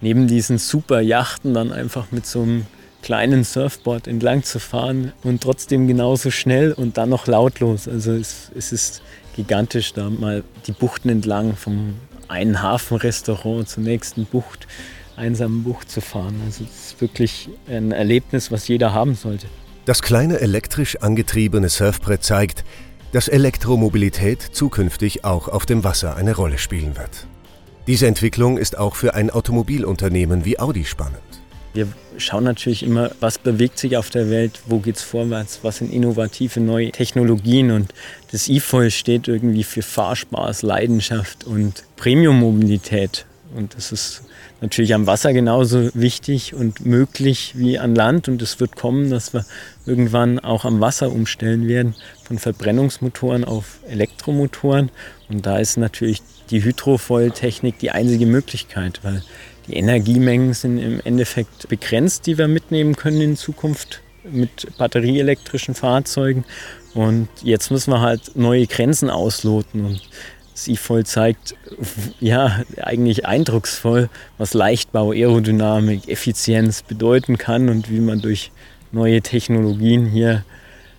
Neben 0.00 0.26
diesen 0.26 0.58
super 0.58 1.00
Yachten 1.00 1.54
dann 1.54 1.72
einfach 1.72 2.12
mit 2.12 2.26
so 2.26 2.42
einem 2.42 2.66
kleinen 3.02 3.44
Surfboard 3.44 4.08
entlang 4.08 4.42
zu 4.42 4.58
fahren 4.58 5.12
und 5.22 5.42
trotzdem 5.42 5.86
genauso 5.86 6.30
schnell 6.30 6.72
und 6.72 6.98
dann 6.98 7.08
noch 7.08 7.26
lautlos. 7.26 7.88
Also 7.88 8.12
es, 8.12 8.50
es 8.56 8.72
ist 8.72 9.02
gigantisch, 9.36 9.92
da 9.92 10.10
mal 10.10 10.42
die 10.66 10.72
Buchten 10.72 11.08
entlang 11.08 11.56
vom 11.56 11.94
einen 12.28 12.62
Hafenrestaurant 12.62 13.68
zur 13.68 13.84
nächsten 13.84 14.24
Bucht 14.24 14.66
einsamen 15.16 15.62
Bucht 15.62 15.90
zu 15.90 16.00
fahren. 16.00 16.40
Also 16.44 16.64
es 16.64 16.92
ist 16.92 17.00
wirklich 17.00 17.48
ein 17.68 17.92
Erlebnis, 17.92 18.50
was 18.50 18.68
jeder 18.68 18.92
haben 18.92 19.14
sollte. 19.14 19.46
Das 19.84 20.02
kleine 20.02 20.40
elektrisch 20.40 20.96
angetriebene 20.96 21.68
Surfbrett 21.68 22.22
zeigt, 22.22 22.64
dass 23.12 23.28
Elektromobilität 23.28 24.42
zukünftig 24.42 25.24
auch 25.24 25.48
auf 25.48 25.64
dem 25.64 25.84
Wasser 25.84 26.16
eine 26.16 26.34
Rolle 26.34 26.58
spielen 26.58 26.96
wird. 26.96 27.26
Diese 27.86 28.08
Entwicklung 28.08 28.58
ist 28.58 28.76
auch 28.76 28.96
für 28.96 29.14
ein 29.14 29.30
Automobilunternehmen 29.30 30.44
wie 30.44 30.58
Audi 30.58 30.84
spannend. 30.84 31.20
Wir 31.72 31.86
schauen 32.16 32.42
natürlich 32.42 32.82
immer, 32.82 33.12
was 33.20 33.38
bewegt 33.38 33.78
sich 33.78 33.96
auf 33.96 34.10
der 34.10 34.28
Welt, 34.28 34.60
wo 34.66 34.78
geht 34.78 34.96
es 34.96 35.02
vorwärts, 35.02 35.60
was 35.62 35.76
sind 35.76 35.92
innovative 35.92 36.58
neue 36.58 36.90
Technologien 36.90 37.70
und 37.70 37.92
das 38.32 38.48
E-Foil 38.48 38.90
steht 38.90 39.28
irgendwie 39.28 39.62
für 39.62 39.82
Fahrspaß, 39.82 40.62
Leidenschaft 40.62 41.44
und 41.44 41.84
Premium-Mobilität. 41.96 43.26
Und 43.54 43.74
das 43.74 43.92
ist 43.92 44.22
natürlich 44.60 44.94
am 44.94 45.06
Wasser 45.06 45.32
genauso 45.32 45.90
wichtig 45.94 46.54
und 46.54 46.84
möglich 46.84 47.54
wie 47.56 47.78
an 47.78 47.94
Land. 47.94 48.28
Und 48.28 48.42
es 48.42 48.60
wird 48.60 48.76
kommen, 48.76 49.10
dass 49.10 49.32
wir 49.32 49.44
irgendwann 49.86 50.38
auch 50.38 50.64
am 50.64 50.80
Wasser 50.80 51.12
umstellen 51.12 51.68
werden 51.68 51.94
von 52.24 52.38
Verbrennungsmotoren 52.38 53.44
auf 53.44 53.78
Elektromotoren. 53.88 54.90
Und 55.28 55.46
da 55.46 55.58
ist 55.58 55.76
natürlich 55.76 56.22
die 56.50 56.62
Hydrofoil-Technik 56.62 57.78
die 57.78 57.90
einzige 57.90 58.26
Möglichkeit, 58.26 59.00
weil 59.02 59.22
die 59.68 59.74
Energiemengen 59.74 60.54
sind 60.54 60.78
im 60.78 61.00
Endeffekt 61.04 61.68
begrenzt, 61.68 62.26
die 62.26 62.38
wir 62.38 62.48
mitnehmen 62.48 62.96
können 62.96 63.20
in 63.20 63.36
Zukunft. 63.36 64.02
mit 64.30 64.76
batterieelektrischen 64.78 65.74
Fahrzeugen. 65.74 66.44
Und 66.94 67.28
jetzt 67.42 67.70
müssen 67.70 67.92
wir 67.92 68.00
halt 68.00 68.36
neue 68.36 68.66
Grenzen 68.66 69.10
ausloten. 69.10 69.84
Und 69.84 70.02
sie 70.56 70.76
voll 70.76 71.04
zeigt, 71.04 71.54
ja, 72.18 72.62
eigentlich 72.82 73.26
eindrucksvoll, 73.26 74.08
was 74.38 74.54
Leichtbau, 74.54 75.12
Aerodynamik, 75.12 76.08
Effizienz 76.08 76.82
bedeuten 76.82 77.36
kann 77.38 77.68
und 77.68 77.90
wie 77.90 78.00
man 78.00 78.20
durch 78.20 78.50
neue 78.90 79.20
Technologien 79.20 80.06
hier 80.06 80.44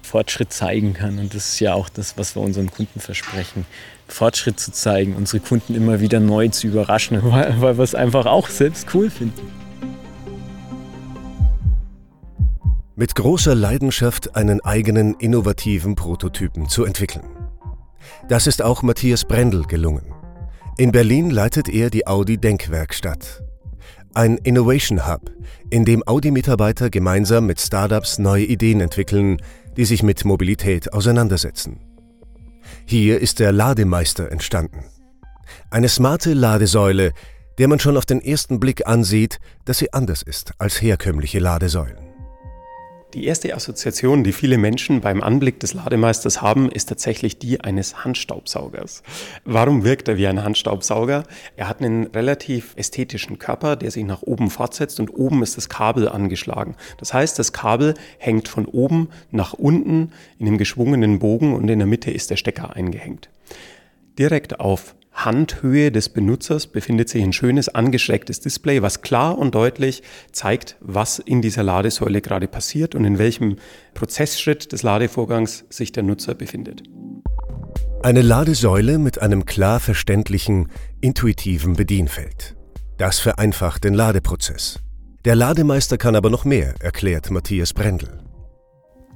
Fortschritt 0.04 0.54
zeigen 0.54 0.94
kann. 0.94 1.20
Und 1.20 1.34
das 1.34 1.54
ist 1.54 1.60
ja 1.60 1.74
auch 1.74 1.90
das, 1.90 2.18
was 2.18 2.36
wir 2.36 2.42
unseren 2.42 2.72
Kunden 2.72 3.00
versprechen. 3.00 3.66
Fortschritt 4.08 4.60
zu 4.60 4.72
zeigen, 4.72 5.16
unsere 5.16 5.42
Kunden 5.42 5.76
immer 5.76 6.00
wieder 6.00 6.20
neu 6.20 6.48
zu 6.50 6.68
überraschen, 6.68 7.20
weil, 7.24 7.60
weil 7.60 7.78
wir 7.78 7.84
es 7.84 7.96
einfach 7.96 8.26
auch 8.26 8.50
selbst 8.50 8.88
cool 8.94 9.10
finden. 9.10 9.42
Mit 12.96 13.14
großer 13.16 13.54
Leidenschaft 13.54 14.36
einen 14.36 14.62
eigenen 14.62 15.16
innovativen 15.16 15.96
Prototypen 15.96 16.68
zu 16.68 16.84
entwickeln. 16.84 17.47
Das 18.30 18.48
ist 18.48 18.62
auch 18.62 18.84
Matthias 18.84 19.26
Brendel 19.26 19.64
gelungen. 19.64 20.14
In 20.78 20.92
Berlin 20.92 21.30
leitet 21.30 21.70
er 21.70 21.90
die 21.90 22.06
Audi 22.06 22.38
Denkwerkstatt. 22.38 23.44
Ein 24.14 24.38
Innovation 24.38 25.08
Hub, 25.08 25.32
in 25.70 25.86
dem 25.86 26.04
Audi-Mitarbeiter 26.08 26.90
gemeinsam 26.90 27.46
mit 27.46 27.60
Startups 27.60 28.20
neue 28.20 28.46
Ideen 28.46 28.82
entwickeln, 28.82 29.38
die 29.76 29.86
sich 29.86 30.04
mit 30.04 30.26
Mobilität 30.26 30.94
auseinandersetzen. 30.94 31.80
Hier 32.86 33.20
ist 33.20 33.40
der 33.40 33.52
Lademeister 33.52 34.32
entstanden. 34.32 34.86
Eine 35.70 35.90
smarte 35.90 36.34
Ladesäule, 36.34 37.14
der 37.58 37.68
man 37.68 37.80
schon 37.80 37.98
auf 37.98 38.06
den 38.06 38.22
ersten 38.22 38.60
Blick 38.60 38.88
ansieht, 38.88 39.40
dass 39.66 39.80
sie 39.80 39.94
anders 39.94 40.22
ist 40.22 40.54
als 40.58 40.82
herkömmliche 40.82 41.40
Ladesäulen. 41.40 42.07
Die 43.14 43.26
erste 43.26 43.56
Assoziation, 43.56 44.26
die 44.26 44.34
viele 44.34 44.58
Menschen 44.58 45.00
beim 45.00 45.24
Anblick 45.24 45.62
des 45.62 45.74
Lademeisters 45.74 46.42
haben, 46.42 46.70
ist 46.70 46.90
tatsächlich 46.90 47.40
die 47.40 47.62
eines 47.62 48.04
Handstaubsaugers. 48.04 49.02
Warum 49.46 49.86
wirkt 49.86 50.10
er 50.10 50.18
wie 50.18 50.28
ein 50.28 50.44
Handstaubsauger? 50.44 51.24
Er 51.56 51.70
hat 51.70 51.80
einen 51.82 52.08
relativ 52.08 52.74
ästhetischen 52.76 53.40
Körper, 53.40 53.78
der 53.78 53.92
sich 53.92 54.04
nach 54.04 54.24
oben 54.24 54.50
fortsetzt 54.50 55.00
und 55.00 55.10
oben 55.10 55.42
ist 55.42 55.56
das 55.56 55.70
Kabel 55.70 56.10
angeschlagen. 56.10 56.76
Das 56.98 57.14
heißt, 57.14 57.40
das 57.40 57.54
Kabel 57.54 57.94
hängt 58.18 58.50
von 58.50 58.66
oben 58.66 59.08
nach 59.32 59.54
unten 59.54 60.12
in 60.38 60.48
einem 60.48 60.58
geschwungenen 60.58 61.20
Bogen 61.20 61.56
und 61.56 61.70
in 61.70 61.80
der 61.80 61.88
Mitte 61.88 62.12
ist 62.12 62.30
der 62.30 62.36
Stecker 62.36 62.76
eingehängt. 62.76 63.30
Direkt 64.20 64.60
auf 64.60 64.97
Handhöhe 65.18 65.92
des 65.92 66.10
Benutzers 66.10 66.68
befindet 66.68 67.10
sich 67.10 67.24
ein 67.24 67.34
schönes 67.34 67.70
angeschrägtes 67.70 68.40
Display, 68.40 68.84
was 68.84 69.02
klar 69.02 69.38
und 69.38 69.56
deutlich 69.56 70.04
zeigt, 70.32 70.78
was 70.80 71.18
in 71.18 71.42
dieser 71.42 71.64
Ladesäule 71.64 72.22
gerade 72.22 72.48
passiert 72.48 72.94
und 72.94 73.04
in 73.04 73.18
welchem 73.18 73.56
Prozessschritt 73.96 74.72
des 74.72 74.84
Ladevorgangs 74.84 75.66
sich 75.70 75.92
der 75.92 76.04
Nutzer 76.04 76.36
befindet. 76.36 76.84
Eine 78.04 78.22
Ladesäule 78.22 79.00
mit 79.00 79.20
einem 79.20 79.46
klar 79.46 79.80
verständlichen, 79.80 80.70
intuitiven 81.02 81.74
Bedienfeld. 81.74 82.56
Das 82.98 83.20
vereinfacht 83.20 83.84
den 83.86 83.96
Ladeprozess. 83.96 84.80
Der 85.26 85.36
Lademeister 85.36 85.98
kann 85.98 86.16
aber 86.16 86.30
noch 86.30 86.46
mehr, 86.46 86.76
erklärt 86.80 87.32
Matthias 87.32 87.74
Brendel. 87.74 88.20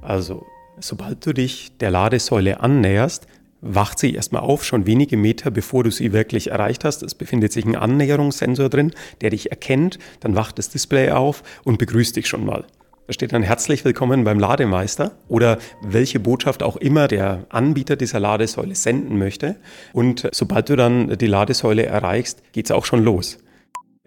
Also, 0.00 0.44
sobald 0.80 1.24
du 1.24 1.32
dich 1.32 1.78
der 1.78 1.92
Ladesäule 1.92 2.60
annäherst, 2.60 3.28
wacht 3.62 3.98
sie 3.98 4.12
erstmal 4.12 4.42
auf, 4.42 4.64
schon 4.64 4.86
wenige 4.86 5.16
Meter 5.16 5.50
bevor 5.50 5.84
du 5.84 5.90
sie 5.90 6.12
wirklich 6.12 6.50
erreicht 6.50 6.84
hast. 6.84 7.02
Es 7.02 7.14
befindet 7.14 7.52
sich 7.52 7.64
ein 7.64 7.76
Annäherungssensor 7.76 8.68
drin, 8.68 8.92
der 9.22 9.30
dich 9.30 9.50
erkennt, 9.50 9.98
dann 10.20 10.36
wacht 10.36 10.58
das 10.58 10.68
Display 10.68 11.10
auf 11.10 11.42
und 11.64 11.78
begrüßt 11.78 12.16
dich 12.16 12.26
schon 12.26 12.44
mal. 12.44 12.66
Da 13.06 13.12
steht 13.12 13.32
dann 13.32 13.42
herzlich 13.42 13.84
willkommen 13.84 14.24
beim 14.24 14.38
Lademeister 14.38 15.12
oder 15.28 15.58
welche 15.82 16.20
Botschaft 16.20 16.62
auch 16.62 16.76
immer 16.76 17.08
der 17.08 17.46
Anbieter 17.48 17.96
dieser 17.96 18.20
Ladesäule 18.20 18.74
senden 18.74 19.18
möchte. 19.18 19.56
Und 19.92 20.28
sobald 20.32 20.68
du 20.68 20.76
dann 20.76 21.16
die 21.18 21.26
Ladesäule 21.26 21.84
erreichst, 21.84 22.42
geht 22.52 22.66
es 22.66 22.70
auch 22.70 22.84
schon 22.84 23.02
los. 23.02 23.38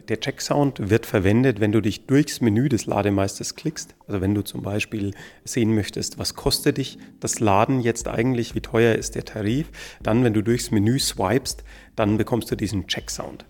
Der 0.08 0.20
Check-Sound 0.20 0.92
wird 0.92 1.08
verwendet, 1.08 1.60
wenn 1.60 1.72
du 1.72 1.82
dich 1.82 2.06
durchs 2.06 2.40
Menü 2.40 2.70
des 2.70 2.86
Lademeisters 2.86 3.56
klickst. 3.56 3.96
Also 4.08 4.22
wenn 4.22 4.36
du 4.36 4.44
zum 4.44 4.62
Beispiel 4.62 5.16
sehen 5.46 5.74
möchtest, 5.74 6.20
was 6.20 6.36
kostet 6.36 6.78
dich 6.78 7.00
das 7.20 7.40
Laden 7.40 7.80
jetzt 7.80 8.08
eigentlich, 8.08 8.54
wie 8.54 8.62
teuer 8.62 8.94
ist 8.94 9.16
der 9.16 9.26
Tarif. 9.26 9.72
Dann, 10.04 10.24
wenn 10.24 10.34
du 10.34 10.44
durchs 10.44 10.70
Menü 10.70 11.00
swipest, 11.00 11.64
dann 11.96 12.18
bekommst 12.18 12.52
du 12.52 12.56
diesen 12.56 12.86
Check-Sound. 12.86 13.46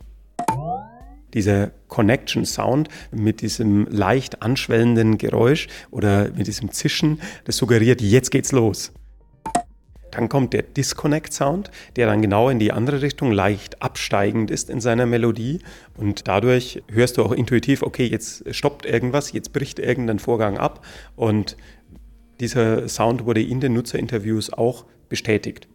Dieser 1.33 1.71
Connection 1.89 2.45
Sound 2.45 2.87
mit 3.11 3.41
diesem 3.41 3.85
leicht 3.87 4.41
anschwellenden 4.41 5.17
Geräusch 5.17 5.67
oder 5.91 6.31
mit 6.31 6.47
diesem 6.47 6.71
Zischen, 6.71 7.19
das 7.43 7.57
suggeriert, 7.57 8.01
jetzt 8.01 8.31
geht's 8.31 8.53
los. 8.53 8.93
Dann 10.15 10.29
kommt 10.29 10.53
der 10.53 10.61
Disconnect 10.61 11.33
Sound, 11.33 11.71
der 11.97 12.07
dann 12.07 12.21
genau 12.21 12.49
in 12.49 12.57
die 12.57 12.71
andere 12.71 13.01
Richtung 13.01 13.31
leicht 13.31 13.81
absteigend 13.81 14.49
ist 14.49 14.69
in 14.69 14.79
seiner 14.79 15.05
Melodie 15.05 15.59
und 15.97 16.27
dadurch 16.29 16.81
hörst 16.89 17.17
du 17.17 17.23
auch 17.23 17.33
intuitiv, 17.33 17.81
okay, 17.81 18.05
jetzt 18.05 18.43
stoppt 18.55 18.85
irgendwas, 18.85 19.33
jetzt 19.33 19.51
bricht 19.51 19.77
irgendein 19.77 20.19
Vorgang 20.19 20.57
ab 20.57 20.85
und 21.17 21.57
dieser 22.39 22.87
Sound 22.87 23.25
wurde 23.25 23.43
in 23.43 23.59
den 23.59 23.73
Nutzerinterviews 23.73 24.53
auch 24.53 24.85
bestätigt. 25.09 25.67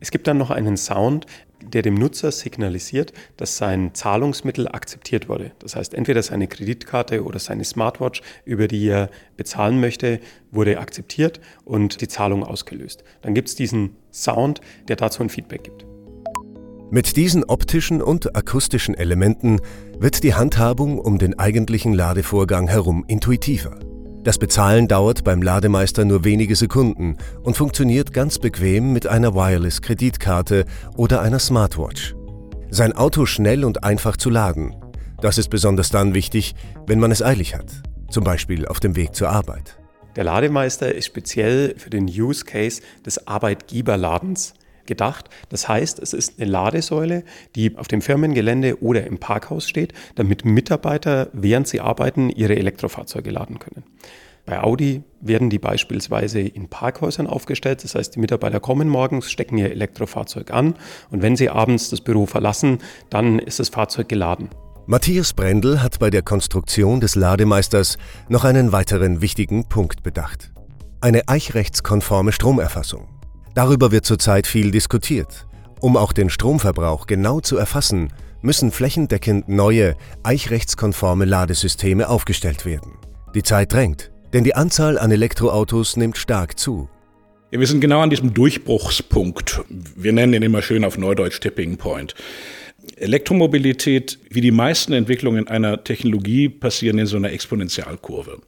Es 0.00 0.10
gibt 0.10 0.26
dann 0.26 0.38
noch 0.38 0.50
einen 0.50 0.76
Sound, 0.78 1.26
der 1.72 1.82
dem 1.82 1.94
Nutzer 1.94 2.30
signalisiert, 2.32 3.12
dass 3.36 3.56
sein 3.56 3.94
Zahlungsmittel 3.94 4.68
akzeptiert 4.68 5.28
wurde. 5.28 5.52
Das 5.58 5.76
heißt, 5.76 5.94
entweder 5.94 6.22
seine 6.22 6.48
Kreditkarte 6.48 7.24
oder 7.24 7.38
seine 7.38 7.64
Smartwatch, 7.64 8.22
über 8.44 8.68
die 8.68 8.86
er 8.88 9.10
bezahlen 9.36 9.80
möchte, 9.80 10.20
wurde 10.50 10.78
akzeptiert 10.78 11.40
und 11.64 12.00
die 12.00 12.08
Zahlung 12.08 12.44
ausgelöst. 12.44 13.04
Dann 13.22 13.34
gibt 13.34 13.48
es 13.48 13.54
diesen 13.54 13.96
Sound, 14.12 14.60
der 14.88 14.96
dazu 14.96 15.22
ein 15.22 15.28
Feedback 15.28 15.64
gibt. 15.64 15.86
Mit 16.90 17.16
diesen 17.16 17.42
optischen 17.42 18.00
und 18.00 18.36
akustischen 18.36 18.94
Elementen 18.94 19.60
wird 19.98 20.22
die 20.22 20.34
Handhabung 20.34 21.00
um 21.00 21.18
den 21.18 21.36
eigentlichen 21.36 21.92
Ladevorgang 21.92 22.68
herum 22.68 23.04
intuitiver. 23.08 23.80
Das 24.26 24.38
Bezahlen 24.38 24.88
dauert 24.88 25.22
beim 25.22 25.40
Lademeister 25.40 26.04
nur 26.04 26.24
wenige 26.24 26.56
Sekunden 26.56 27.16
und 27.44 27.56
funktioniert 27.56 28.12
ganz 28.12 28.40
bequem 28.40 28.92
mit 28.92 29.06
einer 29.06 29.36
Wireless-Kreditkarte 29.36 30.64
oder 30.96 31.22
einer 31.22 31.38
Smartwatch. 31.38 32.16
Sein 32.68 32.92
Auto 32.92 33.24
schnell 33.26 33.64
und 33.64 33.84
einfach 33.84 34.16
zu 34.16 34.28
laden. 34.28 34.74
Das 35.20 35.38
ist 35.38 35.48
besonders 35.48 35.90
dann 35.90 36.12
wichtig, 36.12 36.56
wenn 36.88 36.98
man 36.98 37.12
es 37.12 37.22
eilig 37.22 37.54
hat, 37.54 37.70
zum 38.10 38.24
Beispiel 38.24 38.66
auf 38.66 38.80
dem 38.80 38.96
Weg 38.96 39.14
zur 39.14 39.28
Arbeit. 39.28 39.78
Der 40.16 40.24
Lademeister 40.24 40.92
ist 40.92 41.06
speziell 41.06 41.76
für 41.78 41.90
den 41.90 42.06
Use 42.06 42.44
Case 42.44 42.82
des 43.04 43.28
Arbeitgeberladens 43.28 44.54
gedacht. 44.86 45.28
Das 45.48 45.68
heißt, 45.68 45.98
es 45.98 46.12
ist 46.12 46.40
eine 46.40 46.50
Ladesäule, 46.50 47.24
die 47.54 47.76
auf 47.76 47.88
dem 47.88 48.02
Firmengelände 48.02 48.82
oder 48.82 49.06
im 49.06 49.18
Parkhaus 49.18 49.68
steht, 49.68 49.92
damit 50.14 50.44
Mitarbeiter, 50.44 51.28
während 51.32 51.68
sie 51.68 51.80
arbeiten, 51.80 52.30
ihre 52.30 52.56
Elektrofahrzeuge 52.56 53.30
laden 53.30 53.58
können. 53.58 53.84
Bei 54.46 54.62
Audi 54.62 55.02
werden 55.20 55.50
die 55.50 55.58
beispielsweise 55.58 56.40
in 56.40 56.68
Parkhäusern 56.68 57.26
aufgestellt. 57.26 57.82
Das 57.82 57.96
heißt, 57.96 58.14
die 58.14 58.20
Mitarbeiter 58.20 58.60
kommen 58.60 58.88
morgens, 58.88 59.30
stecken 59.30 59.58
ihr 59.58 59.72
Elektrofahrzeug 59.72 60.52
an 60.52 60.74
und 61.10 61.20
wenn 61.20 61.34
sie 61.34 61.50
abends 61.50 61.90
das 61.90 62.00
Büro 62.00 62.26
verlassen, 62.26 62.78
dann 63.10 63.40
ist 63.40 63.58
das 63.58 63.70
Fahrzeug 63.70 64.08
geladen. 64.08 64.48
Matthias 64.86 65.32
Brendel 65.32 65.82
hat 65.82 65.98
bei 65.98 66.10
der 66.10 66.22
Konstruktion 66.22 67.00
des 67.00 67.16
Lademeisters 67.16 67.98
noch 68.28 68.44
einen 68.44 68.70
weiteren 68.70 69.20
wichtigen 69.20 69.68
Punkt 69.68 70.04
bedacht. 70.04 70.52
Eine 71.00 71.26
eichrechtskonforme 71.26 72.30
Stromerfassung. 72.30 73.15
Darüber 73.56 73.90
wird 73.90 74.04
zurzeit 74.04 74.46
viel 74.46 74.70
diskutiert. 74.70 75.46
Um 75.80 75.96
auch 75.96 76.12
den 76.12 76.28
Stromverbrauch 76.28 77.06
genau 77.06 77.40
zu 77.40 77.56
erfassen, 77.56 78.12
müssen 78.42 78.70
flächendeckend 78.70 79.48
neue, 79.48 79.96
eichrechtskonforme 80.24 81.24
Ladesysteme 81.24 82.10
aufgestellt 82.10 82.66
werden. 82.66 82.98
Die 83.34 83.42
Zeit 83.42 83.72
drängt, 83.72 84.10
denn 84.34 84.44
die 84.44 84.54
Anzahl 84.54 84.98
an 84.98 85.10
Elektroautos 85.10 85.96
nimmt 85.96 86.18
stark 86.18 86.58
zu. 86.58 86.90
Ja, 87.50 87.58
wir 87.58 87.66
sind 87.66 87.80
genau 87.80 88.00
an 88.00 88.10
diesem 88.10 88.34
Durchbruchspunkt. 88.34 89.62
Wir 89.70 90.12
nennen 90.12 90.34
ihn 90.34 90.42
immer 90.42 90.60
schön 90.60 90.84
auf 90.84 90.98
Neudeutsch 90.98 91.40
Tipping 91.40 91.78
Point. 91.78 92.14
Elektromobilität, 92.96 94.18
wie 94.28 94.42
die 94.42 94.50
meisten 94.50 94.92
Entwicklungen 94.92 95.48
einer 95.48 95.82
Technologie, 95.82 96.50
passieren 96.50 96.98
in 96.98 97.06
so 97.06 97.16
einer 97.16 97.32
Exponentialkurve. 97.32 98.38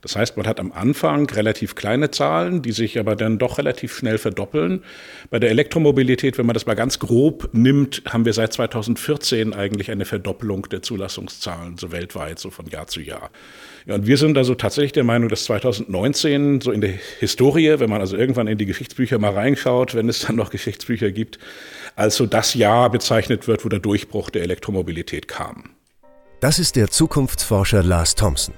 Das 0.00 0.16
heißt, 0.16 0.36
man 0.36 0.46
hat 0.46 0.60
am 0.60 0.72
Anfang 0.72 1.28
relativ 1.30 1.74
kleine 1.74 2.10
Zahlen, 2.10 2.62
die 2.62 2.72
sich 2.72 2.98
aber 2.98 3.16
dann 3.16 3.38
doch 3.38 3.58
relativ 3.58 3.96
schnell 3.96 4.18
verdoppeln. 4.18 4.84
Bei 5.30 5.38
der 5.38 5.50
Elektromobilität, 5.50 6.38
wenn 6.38 6.46
man 6.46 6.54
das 6.54 6.66
mal 6.66 6.74
ganz 6.74 6.98
grob 6.98 7.50
nimmt, 7.52 8.02
haben 8.08 8.24
wir 8.24 8.32
seit 8.32 8.52
2014 8.52 9.54
eigentlich 9.54 9.90
eine 9.90 10.04
Verdoppelung 10.04 10.68
der 10.68 10.82
Zulassungszahlen, 10.82 11.78
so 11.78 11.92
weltweit, 11.92 12.38
so 12.38 12.50
von 12.50 12.66
Jahr 12.66 12.86
zu 12.86 13.00
Jahr. 13.00 13.30
Ja, 13.86 13.94
und 13.94 14.06
wir 14.06 14.16
sind 14.16 14.36
also 14.36 14.54
tatsächlich 14.54 14.92
der 14.92 15.04
Meinung, 15.04 15.28
dass 15.28 15.44
2019 15.44 16.60
so 16.60 16.72
in 16.72 16.80
der 16.80 16.92
Historie, 17.18 17.78
wenn 17.78 17.90
man 17.90 18.00
also 18.00 18.16
irgendwann 18.16 18.46
in 18.46 18.58
die 18.58 18.66
Geschichtsbücher 18.66 19.18
mal 19.18 19.32
reinschaut, 19.32 19.94
wenn 19.94 20.08
es 20.08 20.20
dann 20.20 20.36
noch 20.36 20.50
Geschichtsbücher 20.50 21.10
gibt, 21.10 21.38
als 21.96 22.16
so 22.16 22.26
das 22.26 22.54
Jahr 22.54 22.90
bezeichnet 22.90 23.48
wird, 23.48 23.64
wo 23.64 23.68
der 23.68 23.80
Durchbruch 23.80 24.30
der 24.30 24.42
Elektromobilität 24.42 25.26
kam. 25.26 25.70
Das 26.40 26.58
ist 26.58 26.76
der 26.76 26.88
Zukunftsforscher 26.88 27.82
Lars 27.82 28.14
Thompson. 28.14 28.54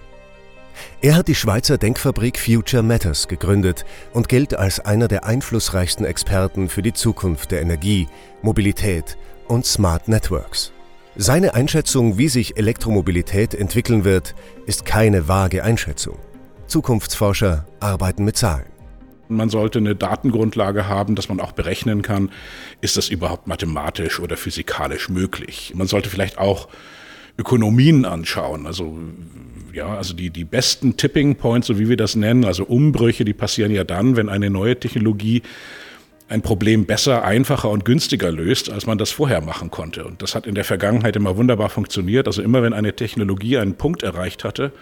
Er 1.03 1.17
hat 1.17 1.29
die 1.29 1.35
Schweizer 1.35 1.79
Denkfabrik 1.79 2.39
Future 2.39 2.83
Matters 2.83 3.29
gegründet 3.29 3.85
und 4.13 4.29
gilt 4.29 4.55
als 4.55 4.81
einer 4.81 5.09
der 5.09 5.25
einflussreichsten 5.25 6.05
Experten 6.05 6.69
für 6.69 6.83
die 6.83 6.93
Zukunft 6.93 7.51
der 7.51 7.63
Energie, 7.63 8.09
Mobilität 8.43 9.17
und 9.49 9.67
Smart 9.67 10.09
Networks. 10.09 10.73
Seine 11.17 11.55
Einschätzung, 11.55 12.19
wie 12.19 12.29
sich 12.29 12.57
Elektromobilität 12.57 13.55
entwickeln 13.55 14.05
wird, 14.05 14.35
ist 14.67 14.85
keine 14.85 15.27
vage 15.27 15.65
Einschätzung. 15.65 16.19
Zukunftsforscher 16.67 17.67
arbeiten 17.81 18.25
mit 18.25 18.37
Zahlen. 18.37 18.67
Man 19.29 19.49
sollte 19.49 19.79
eine 19.79 19.95
Datengrundlage 19.95 20.89
haben, 20.89 21.15
dass 21.15 21.29
man 21.29 21.41
auch 21.41 21.53
berechnen 21.53 22.03
kann, 22.03 22.31
ist 22.81 22.97
das 22.97 23.09
überhaupt 23.09 23.47
mathematisch 23.47 24.19
oder 24.21 24.37
physikalisch 24.37 25.09
möglich. 25.09 25.73
Man 25.77 25.87
sollte 25.87 26.11
vielleicht 26.11 26.39
auch 26.39 26.69
Ökonomien 27.39 28.05
anschauen. 28.05 28.67
Also 28.67 28.99
ja, 29.73 29.97
also 29.97 30.15
die, 30.15 30.31
die 30.31 30.45
besten 30.45 30.97
Tipping 30.97 31.37
Points, 31.37 31.67
so 31.67 31.79
wie 31.79 31.89
wir 31.89 31.97
das 31.97 32.17
nennen, 32.17 32.45
also 32.45 32.65
Umbrüche, 32.65 33.25
die 33.25 33.33
passieren 33.33 33.73
ja 33.73 33.85
dann, 33.85 34.17
wenn 34.17 34.29
eine 34.29 34.51
neue 34.51 34.79
Technologie 34.79 35.43
ein 36.29 36.43
Problem 36.43 36.87
besser, 36.87 37.25
einfacher 37.25 37.71
und 37.71 37.85
günstiger 37.85 38.31
löst, 38.31 38.71
als 38.71 38.87
man 38.87 38.99
das 38.99 39.11
vorher 39.11 39.41
machen 39.41 39.71
konnte. 39.71 40.05
Und 40.05 40.23
das 40.23 40.37
hat 40.37 40.47
in 40.47 40.55
der 40.55 40.65
Vergangenheit 40.65 41.17
immer 41.17 41.37
wunderbar 41.37 41.71
funktioniert. 41.71 42.29
Also 42.29 42.41
immer 42.41 42.63
wenn 42.63 42.73
eine 42.73 42.95
Technologie 42.95 43.59
einen 43.59 43.75
Punkt 43.75 44.05
erreicht 44.05 44.45
hatte, 44.45 44.73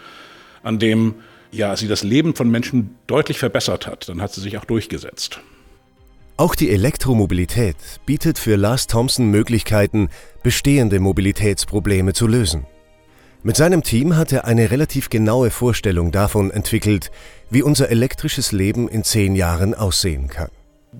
an 0.62 0.78
dem 0.78 1.14
ja, 1.50 1.74
sie 1.74 1.88
das 1.88 2.02
Leben 2.02 2.34
von 2.34 2.50
Menschen 2.50 2.96
deutlich 3.06 3.38
verbessert 3.38 3.86
hat, 3.86 4.10
dann 4.10 4.20
hat 4.20 4.34
sie 4.34 4.42
sich 4.42 4.58
auch 4.58 4.66
durchgesetzt. 4.66 5.40
Auch 6.36 6.54
die 6.54 6.70
Elektromobilität 6.70 7.76
bietet 8.04 8.38
für 8.38 8.56
Lars 8.56 8.86
Thompson 8.86 9.30
Möglichkeiten, 9.30 10.10
bestehende 10.42 11.00
Mobilitätsprobleme 11.00 12.12
zu 12.12 12.26
lösen. 12.26 12.66
Mit 13.48 13.56
seinem 13.56 13.82
Team 13.82 14.14
hat 14.14 14.30
er 14.30 14.44
eine 14.44 14.70
relativ 14.70 15.08
genaue 15.08 15.50
Vorstellung 15.50 16.12
davon 16.12 16.50
entwickelt, 16.50 17.10
wie 17.48 17.62
unser 17.62 17.88
elektrisches 17.88 18.52
Leben 18.52 18.90
in 18.90 19.04
zehn 19.04 19.34
Jahren 19.34 19.72
aussehen 19.72 20.28
kann. 20.28 20.50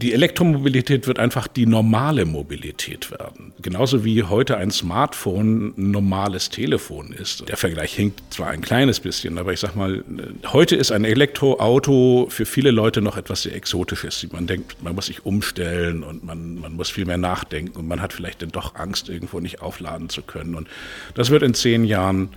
Die 0.01 0.13
Elektromobilität 0.13 1.09
wird 1.09 1.19
einfach 1.19 1.49
die 1.49 1.67
normale 1.67 2.25
Mobilität 2.25 3.11
werden. 3.11 3.53
Genauso 3.61 4.05
wie 4.05 4.23
heute 4.23 4.57
ein 4.57 4.71
Smartphone 4.71 5.75
ein 5.77 5.91
normales 5.91 6.51
Telefon 6.51 7.13
ist. 7.13 7.49
Der 7.49 7.57
Vergleich 7.57 7.95
hinkt 7.95 8.23
zwar 8.33 8.51
ein 8.51 8.61
kleines 8.61 9.01
bisschen, 9.01 9.39
aber 9.39 9.53
ich 9.53 9.59
sag 9.59 9.75
mal, 9.75 10.05
heute 10.53 10.77
ist 10.77 10.93
ein 10.93 11.05
Elektroauto 11.05 12.29
für 12.31 12.47
viele 12.47 12.71
Leute 12.71 13.03
noch 13.03 13.17
etwas 13.17 13.43
sehr 13.43 13.57
Exotisches. 13.57 14.25
Man 14.31 14.47
denkt, 14.47 14.81
man 14.85 14.95
muss 14.95 15.07
sich 15.07 15.27
umstellen 15.27 16.05
und 16.05 16.23
man, 16.23 16.61
man 16.61 16.75
muss 16.75 16.91
viel 16.91 17.05
mehr 17.05 17.19
nachdenken 17.19 17.77
und 17.77 17.89
man 17.89 18.01
hat 18.01 18.13
vielleicht 18.13 18.43
dann 18.43 18.51
doch 18.51 18.77
Angst, 18.77 19.09
irgendwo 19.09 19.41
nicht 19.41 19.63
aufladen 19.63 20.11
zu 20.11 20.23
können. 20.23 20.55
Und 20.55 20.69
das 21.15 21.31
wird 21.31 21.43
in 21.43 21.55
zehn 21.55 21.83
Jahren 21.83 22.29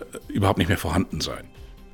äh, 0.00 0.32
überhaupt 0.32 0.56
nicht 0.56 0.68
mehr 0.68 0.78
vorhanden 0.78 1.20
sein. 1.20 1.44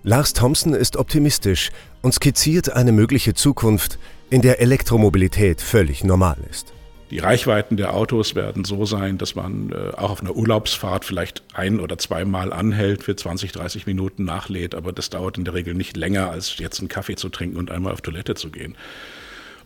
Lars 0.04 0.32
Thompson 0.32 0.74
ist 0.74 0.96
optimistisch 0.96 1.70
und 2.02 2.14
skizziert 2.14 2.72
eine 2.72 2.92
mögliche 2.92 3.34
Zukunft, 3.34 3.98
in 4.32 4.40
der 4.40 4.62
Elektromobilität 4.62 5.60
völlig 5.60 6.04
normal 6.04 6.38
ist. 6.48 6.72
Die 7.10 7.18
Reichweiten 7.18 7.76
der 7.76 7.92
Autos 7.92 8.34
werden 8.34 8.64
so 8.64 8.86
sein, 8.86 9.18
dass 9.18 9.34
man 9.34 9.70
äh, 9.70 9.94
auch 9.94 10.10
auf 10.10 10.20
einer 10.22 10.34
Urlaubsfahrt 10.34 11.04
vielleicht 11.04 11.42
ein- 11.52 11.80
oder 11.80 11.98
zweimal 11.98 12.50
anhält, 12.50 13.02
für 13.02 13.14
20, 13.14 13.52
30 13.52 13.86
Minuten 13.86 14.24
nachlädt, 14.24 14.74
aber 14.74 14.90
das 14.90 15.10
dauert 15.10 15.36
in 15.36 15.44
der 15.44 15.52
Regel 15.52 15.74
nicht 15.74 15.98
länger, 15.98 16.30
als 16.30 16.56
jetzt 16.56 16.80
einen 16.80 16.88
Kaffee 16.88 17.14
zu 17.14 17.28
trinken 17.28 17.58
und 17.58 17.70
einmal 17.70 17.92
auf 17.92 18.00
Toilette 18.00 18.34
zu 18.34 18.48
gehen. 18.48 18.74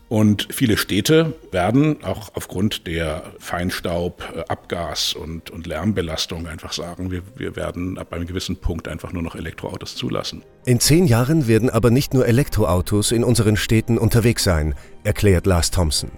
Und 0.08 0.46
viele 0.50 0.76
Städte 0.76 1.34
werden 1.50 2.04
auch 2.04 2.30
aufgrund 2.34 2.86
der 2.86 3.24
Feinstaub, 3.40 4.22
äh, 4.36 4.40
Abgas 4.48 5.14
und, 5.14 5.50
und 5.50 5.66
Lärmbelastung 5.66 6.46
einfach 6.46 6.72
sagen, 6.72 7.10
wir, 7.10 7.22
wir 7.34 7.56
werden 7.56 7.98
ab 7.98 8.12
einem 8.12 8.26
gewissen 8.26 8.56
Punkt 8.56 8.86
einfach 8.86 9.12
nur 9.12 9.22
noch 9.22 9.34
Elektroautos 9.34 9.96
zulassen. 9.96 10.42
In 10.64 10.78
zehn 10.78 11.06
Jahren 11.06 11.48
werden 11.48 11.70
aber 11.70 11.90
nicht 11.90 12.14
nur 12.14 12.26
Elektroautos 12.26 13.10
in 13.10 13.24
unseren 13.24 13.56
Städten 13.56 13.98
unterwegs 13.98 14.44
sein, 14.44 14.74
erklärt 15.02 15.44
Lars 15.44 15.72
Thompson, 15.72 16.10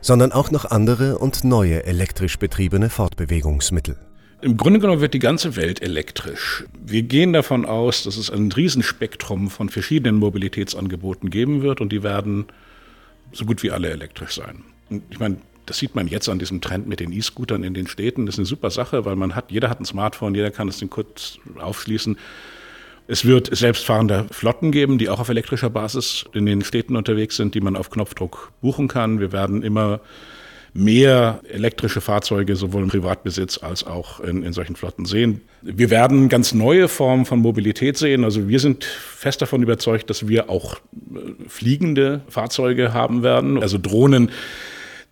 sondern 0.00 0.30
auch 0.30 0.52
noch 0.52 0.66
andere 0.66 1.18
und 1.18 1.42
neue 1.42 1.84
elektrisch 1.84 2.38
betriebene 2.38 2.90
Fortbewegungsmittel. 2.90 3.96
Im 4.40 4.56
Grunde 4.56 4.80
genommen 4.80 5.00
wird 5.00 5.14
die 5.14 5.20
ganze 5.20 5.56
Welt 5.56 5.82
elektrisch. 5.82 6.64
Wir 6.84 7.02
gehen 7.02 7.32
davon 7.32 7.64
aus, 7.64 8.04
dass 8.04 8.16
es 8.16 8.30
ein 8.30 8.50
Riesenspektrum 8.50 9.50
von 9.50 9.68
verschiedenen 9.68 10.16
Mobilitätsangeboten 10.16 11.30
geben 11.30 11.62
wird 11.62 11.80
und 11.80 11.92
die 11.92 12.02
werden 12.02 12.46
so 13.32 13.44
gut 13.44 13.62
wie 13.62 13.70
alle 13.70 13.90
elektrisch 13.90 14.34
sein. 14.34 14.64
Und 14.90 15.02
ich 15.10 15.18
meine, 15.18 15.38
das 15.66 15.78
sieht 15.78 15.94
man 15.94 16.08
jetzt 16.08 16.28
an 16.28 16.38
diesem 16.38 16.60
Trend 16.60 16.86
mit 16.86 17.00
den 17.00 17.12
E-Scootern 17.12 17.62
in 17.62 17.74
den 17.74 17.86
Städten. 17.86 18.26
Das 18.26 18.34
ist 18.34 18.40
eine 18.40 18.46
super 18.46 18.70
Sache, 18.70 19.04
weil 19.04 19.16
man 19.16 19.34
hat, 19.34 19.50
jeder 19.50 19.70
hat 19.70 19.80
ein 19.80 19.84
Smartphone, 19.84 20.34
jeder 20.34 20.50
kann 20.50 20.68
es 20.68 20.78
den 20.78 20.90
kurz 20.90 21.38
aufschließen. 21.58 22.18
Es 23.06 23.24
wird 23.24 23.54
selbstfahrende 23.54 24.26
Flotten 24.30 24.70
geben, 24.70 24.98
die 24.98 25.08
auch 25.08 25.20
auf 25.20 25.28
elektrischer 25.28 25.70
Basis 25.70 26.24
in 26.32 26.46
den 26.46 26.62
Städten 26.62 26.96
unterwegs 26.96 27.36
sind, 27.36 27.54
die 27.54 27.60
man 27.60 27.76
auf 27.76 27.90
Knopfdruck 27.90 28.52
buchen 28.60 28.88
kann. 28.88 29.20
Wir 29.20 29.32
werden 29.32 29.62
immer 29.62 30.00
mehr 30.74 31.40
elektrische 31.48 32.00
Fahrzeuge 32.00 32.56
sowohl 32.56 32.82
im 32.82 32.88
Privatbesitz 32.88 33.58
als 33.62 33.84
auch 33.84 34.20
in, 34.20 34.42
in 34.42 34.52
solchen 34.52 34.76
Flotten 34.76 35.04
sehen. 35.04 35.42
Wir 35.60 35.90
werden 35.90 36.28
ganz 36.28 36.54
neue 36.54 36.88
Formen 36.88 37.26
von 37.26 37.40
Mobilität 37.40 37.98
sehen. 37.98 38.24
Also 38.24 38.48
wir 38.48 38.58
sind 38.58 38.84
fest 38.84 39.42
davon 39.42 39.62
überzeugt, 39.62 40.08
dass 40.08 40.28
wir 40.28 40.48
auch 40.48 40.76
äh, 40.76 41.18
fliegende 41.48 42.22
Fahrzeuge 42.28 42.94
haben 42.94 43.22
werden, 43.22 43.62
also 43.62 43.78
Drohnen 43.78 44.30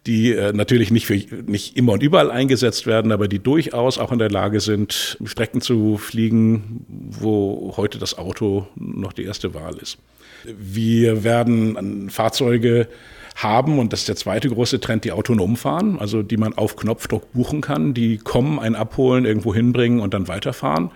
die 0.07 0.33
äh, 0.33 0.53
natürlich 0.53 0.91
nicht, 0.91 1.07
für, 1.07 1.15
nicht 1.15 1.77
immer 1.77 1.93
und 1.93 2.03
überall 2.03 2.31
eingesetzt 2.31 2.87
werden, 2.87 3.13
aber 3.13 3.29
die 3.29 3.39
durchaus 3.39 3.99
auch 3.99 4.13
in 4.13 4.19
der 4.19 4.31
Lage 4.31 4.61
sind, 4.61 5.19
Strecken 5.25 5.61
zu 5.61 5.99
fliegen, 5.99 6.87
wo 6.89 7.75
heute 7.77 7.99
das 7.99 8.17
Auto 8.17 8.67
noch 8.77 9.13
die 9.13 9.25
erste 9.25 9.53
Wahl 9.55 9.77
ist. 9.77 9.99
Wir 10.45 11.23
werden 11.23 12.09
Fahrzeuge 12.09 12.89
haben, 13.37 13.79
und 13.79 13.93
das 13.93 14.01
ist 14.01 14.09
der 14.09 14.17
zweite 14.17 14.49
große 14.49 14.81
Trend, 14.81 15.05
die 15.05 15.13
autonom 15.13 15.57
fahren, 15.57 15.99
also 15.99 16.23
die 16.23 16.37
man 16.37 16.55
auf 16.55 16.77
Knopfdruck 16.77 17.33
buchen 17.33 17.61
kann, 17.61 17.95
die 17.95 18.19
kommen, 18.19 18.59
einen 18.59 18.75
abholen, 18.75 19.25
irgendwo 19.25 19.55
hinbringen 19.55 20.01
und 20.01 20.15
dann 20.15 20.29
weiterfahren. 20.29 20.91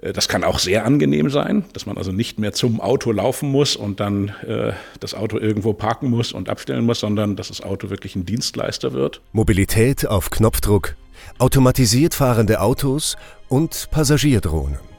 Äh, 0.00 0.12
das 0.12 0.28
kann 0.28 0.44
auch 0.44 0.58
sehr 0.58 0.84
angenehm 0.84 1.30
sein, 1.30 1.64
dass 1.72 1.86
man 1.86 1.96
also 1.96 2.12
nicht 2.12 2.38
mehr 2.38 2.52
zum 2.52 2.80
Auto 2.80 3.12
laufen 3.12 3.50
muss 3.50 3.76
und 3.76 4.00
dann 4.00 4.28
äh, 4.46 4.72
das 5.00 5.14
Auto 5.14 5.38
irgendwo 5.38 5.72
parken 5.72 6.10
muss 6.10 6.32
und 6.32 6.48
abstellen 6.48 6.84
muss, 6.84 7.00
sondern 7.00 7.36
dass 7.36 7.48
das 7.48 7.62
Auto 7.62 7.90
wirklich 7.90 8.16
ein 8.16 8.26
Dienstleister 8.26 8.92
wird. 8.92 9.20
Mobilität 9.32 10.06
auf 10.06 10.30
Knopfdruck, 10.30 10.96
automatisiert 11.38 12.14
fahrende 12.14 12.60
Autos 12.60 13.16
und 13.48 13.88
Passagierdrohnen. 13.90 14.95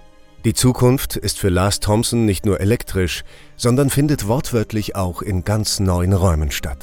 Die 0.48 0.54
Zukunft 0.54 1.18
ist 1.18 1.40
für 1.40 1.50
Lars 1.50 1.82
Thompson 1.82 2.24
nicht 2.24 2.46
nur 2.46 2.62
elektrisch, 2.62 3.26
sondern 3.58 3.90
findet 3.90 4.30
wortwörtlich 4.30 4.96
auch 4.96 5.22
in 5.22 5.44
ganz 5.44 5.82
neuen 5.82 6.14
Räumen 6.14 6.52
statt. 6.52 6.78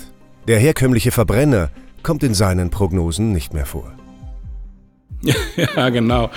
Der 0.47 0.59
herkömmliche 0.59 1.13
Verbrenner 1.13 1.71
kommt 2.03 2.23
in 2.25 2.35
seinen 2.35 2.69
Prognosen 2.69 3.33
nicht 3.33 3.55
mehr 3.55 3.65
vor. 3.65 3.91
ja, 5.57 5.89
genau. 5.89 6.31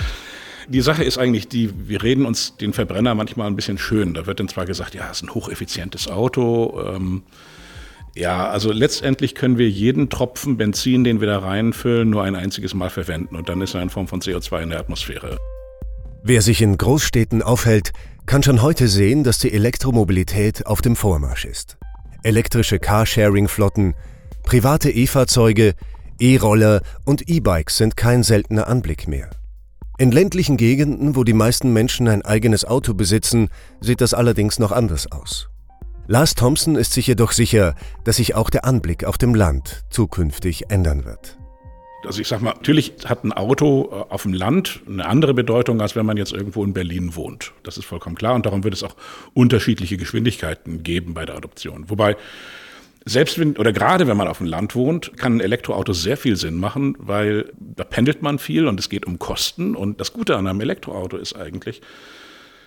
Die 0.68 0.80
Sache 0.80 1.04
ist 1.04 1.18
eigentlich 1.18 1.48
die, 1.48 1.70
wir 1.86 2.02
reden 2.02 2.24
uns 2.24 2.56
den 2.56 2.72
Verbrenner 2.72 3.14
manchmal 3.14 3.48
ein 3.48 3.56
bisschen 3.56 3.76
schön. 3.76 4.14
Da 4.14 4.24
wird 4.24 4.40
dann 4.40 4.48
zwar 4.48 4.64
gesagt, 4.64 4.94
ja, 4.94 5.10
es 5.10 5.18
ist 5.18 5.24
ein 5.24 5.34
hocheffizientes 5.34 6.08
Auto. 6.08 6.80
Ähm, 6.82 7.24
ja, 8.16 8.48
also 8.48 8.72
letztendlich 8.72 9.34
können 9.34 9.58
wir 9.58 9.68
jeden 9.68 10.08
Tropfen 10.08 10.56
Benzin, 10.56 11.04
den 11.04 11.20
wir 11.20 11.28
da 11.28 11.40
reinfüllen, 11.40 12.08
nur 12.08 12.22
ein 12.22 12.36
einziges 12.36 12.72
Mal 12.72 12.88
verwenden. 12.88 13.36
Und 13.36 13.50
dann 13.50 13.60
ist 13.60 13.74
er 13.74 13.82
in 13.82 13.90
Form 13.90 14.08
von 14.08 14.22
CO2 14.22 14.62
in 14.62 14.70
der 14.70 14.80
Atmosphäre. 14.80 15.36
Wer 16.22 16.42
sich 16.42 16.62
in 16.62 16.76
Großstädten 16.76 17.42
aufhält, 17.42 17.92
kann 18.26 18.42
schon 18.42 18.60
heute 18.60 18.88
sehen, 18.88 19.24
dass 19.24 19.38
die 19.38 19.52
Elektromobilität 19.52 20.66
auf 20.66 20.82
dem 20.82 20.96
Vormarsch 20.96 21.44
ist. 21.44 21.78
Elektrische 22.22 22.78
Carsharing-Flotten, 22.78 23.94
private 24.42 24.90
E-Fahrzeuge, 24.90 25.74
E-Roller 26.18 26.82
und 27.04 27.28
E-Bikes 27.28 27.76
sind 27.76 27.96
kein 27.96 28.22
seltener 28.24 28.66
Anblick 28.66 29.06
mehr. 29.06 29.30
In 29.98 30.10
ländlichen 30.10 30.56
Gegenden, 30.56 31.16
wo 31.16 31.24
die 31.24 31.32
meisten 31.32 31.72
Menschen 31.72 32.08
ein 32.08 32.22
eigenes 32.22 32.64
Auto 32.64 32.94
besitzen, 32.94 33.48
sieht 33.80 34.00
das 34.00 34.14
allerdings 34.14 34.58
noch 34.58 34.72
anders 34.72 35.10
aus. 35.10 35.48
Lars 36.06 36.34
Thompson 36.34 36.76
ist 36.76 36.92
sich 36.92 37.06
jedoch 37.06 37.32
sicher, 37.32 37.74
dass 38.04 38.16
sich 38.16 38.34
auch 38.34 38.50
der 38.50 38.64
Anblick 38.64 39.04
auf 39.04 39.18
dem 39.18 39.34
Land 39.34 39.84
zukünftig 39.90 40.70
ändern 40.70 41.04
wird. 41.04 41.38
Also 42.04 42.20
ich 42.20 42.28
sag 42.28 42.40
mal, 42.40 42.54
natürlich 42.54 42.92
hat 43.06 43.24
ein 43.24 43.32
Auto 43.32 43.88
äh, 43.90 44.12
auf 44.12 44.22
dem 44.22 44.32
Land 44.32 44.80
eine 44.86 45.06
andere 45.06 45.34
Bedeutung, 45.34 45.80
als 45.80 45.96
wenn 45.96 46.06
man 46.06 46.16
jetzt 46.16 46.32
irgendwo 46.32 46.64
in 46.64 46.72
Berlin 46.72 47.16
wohnt. 47.16 47.52
Das 47.64 47.76
ist 47.76 47.86
vollkommen 47.86 48.16
klar 48.16 48.34
und 48.34 48.46
darum 48.46 48.62
wird 48.64 48.74
es 48.74 48.84
auch 48.84 48.94
unterschiedliche 49.34 49.96
Geschwindigkeiten 49.96 50.82
geben 50.82 51.14
bei 51.14 51.26
der 51.26 51.36
Adoption. 51.36 51.90
Wobei 51.90 52.16
selbst 53.04 53.38
wenn, 53.38 53.56
oder 53.56 53.72
gerade 53.72 54.06
wenn 54.06 54.16
man 54.16 54.28
auf 54.28 54.38
dem 54.38 54.46
Land 54.46 54.74
wohnt, 54.74 55.16
kann 55.16 55.36
ein 55.36 55.40
Elektroauto 55.40 55.92
sehr 55.92 56.16
viel 56.16 56.36
Sinn 56.36 56.56
machen, 56.56 56.94
weil 56.98 57.52
da 57.58 57.84
pendelt 57.84 58.22
man 58.22 58.38
viel 58.38 58.66
und 58.68 58.78
es 58.78 58.88
geht 58.88 59.06
um 59.06 59.18
Kosten. 59.18 59.74
Und 59.74 60.00
das 60.00 60.12
Gute 60.12 60.36
an 60.36 60.46
einem 60.46 60.60
Elektroauto 60.60 61.16
ist 61.16 61.34
eigentlich, 61.34 61.80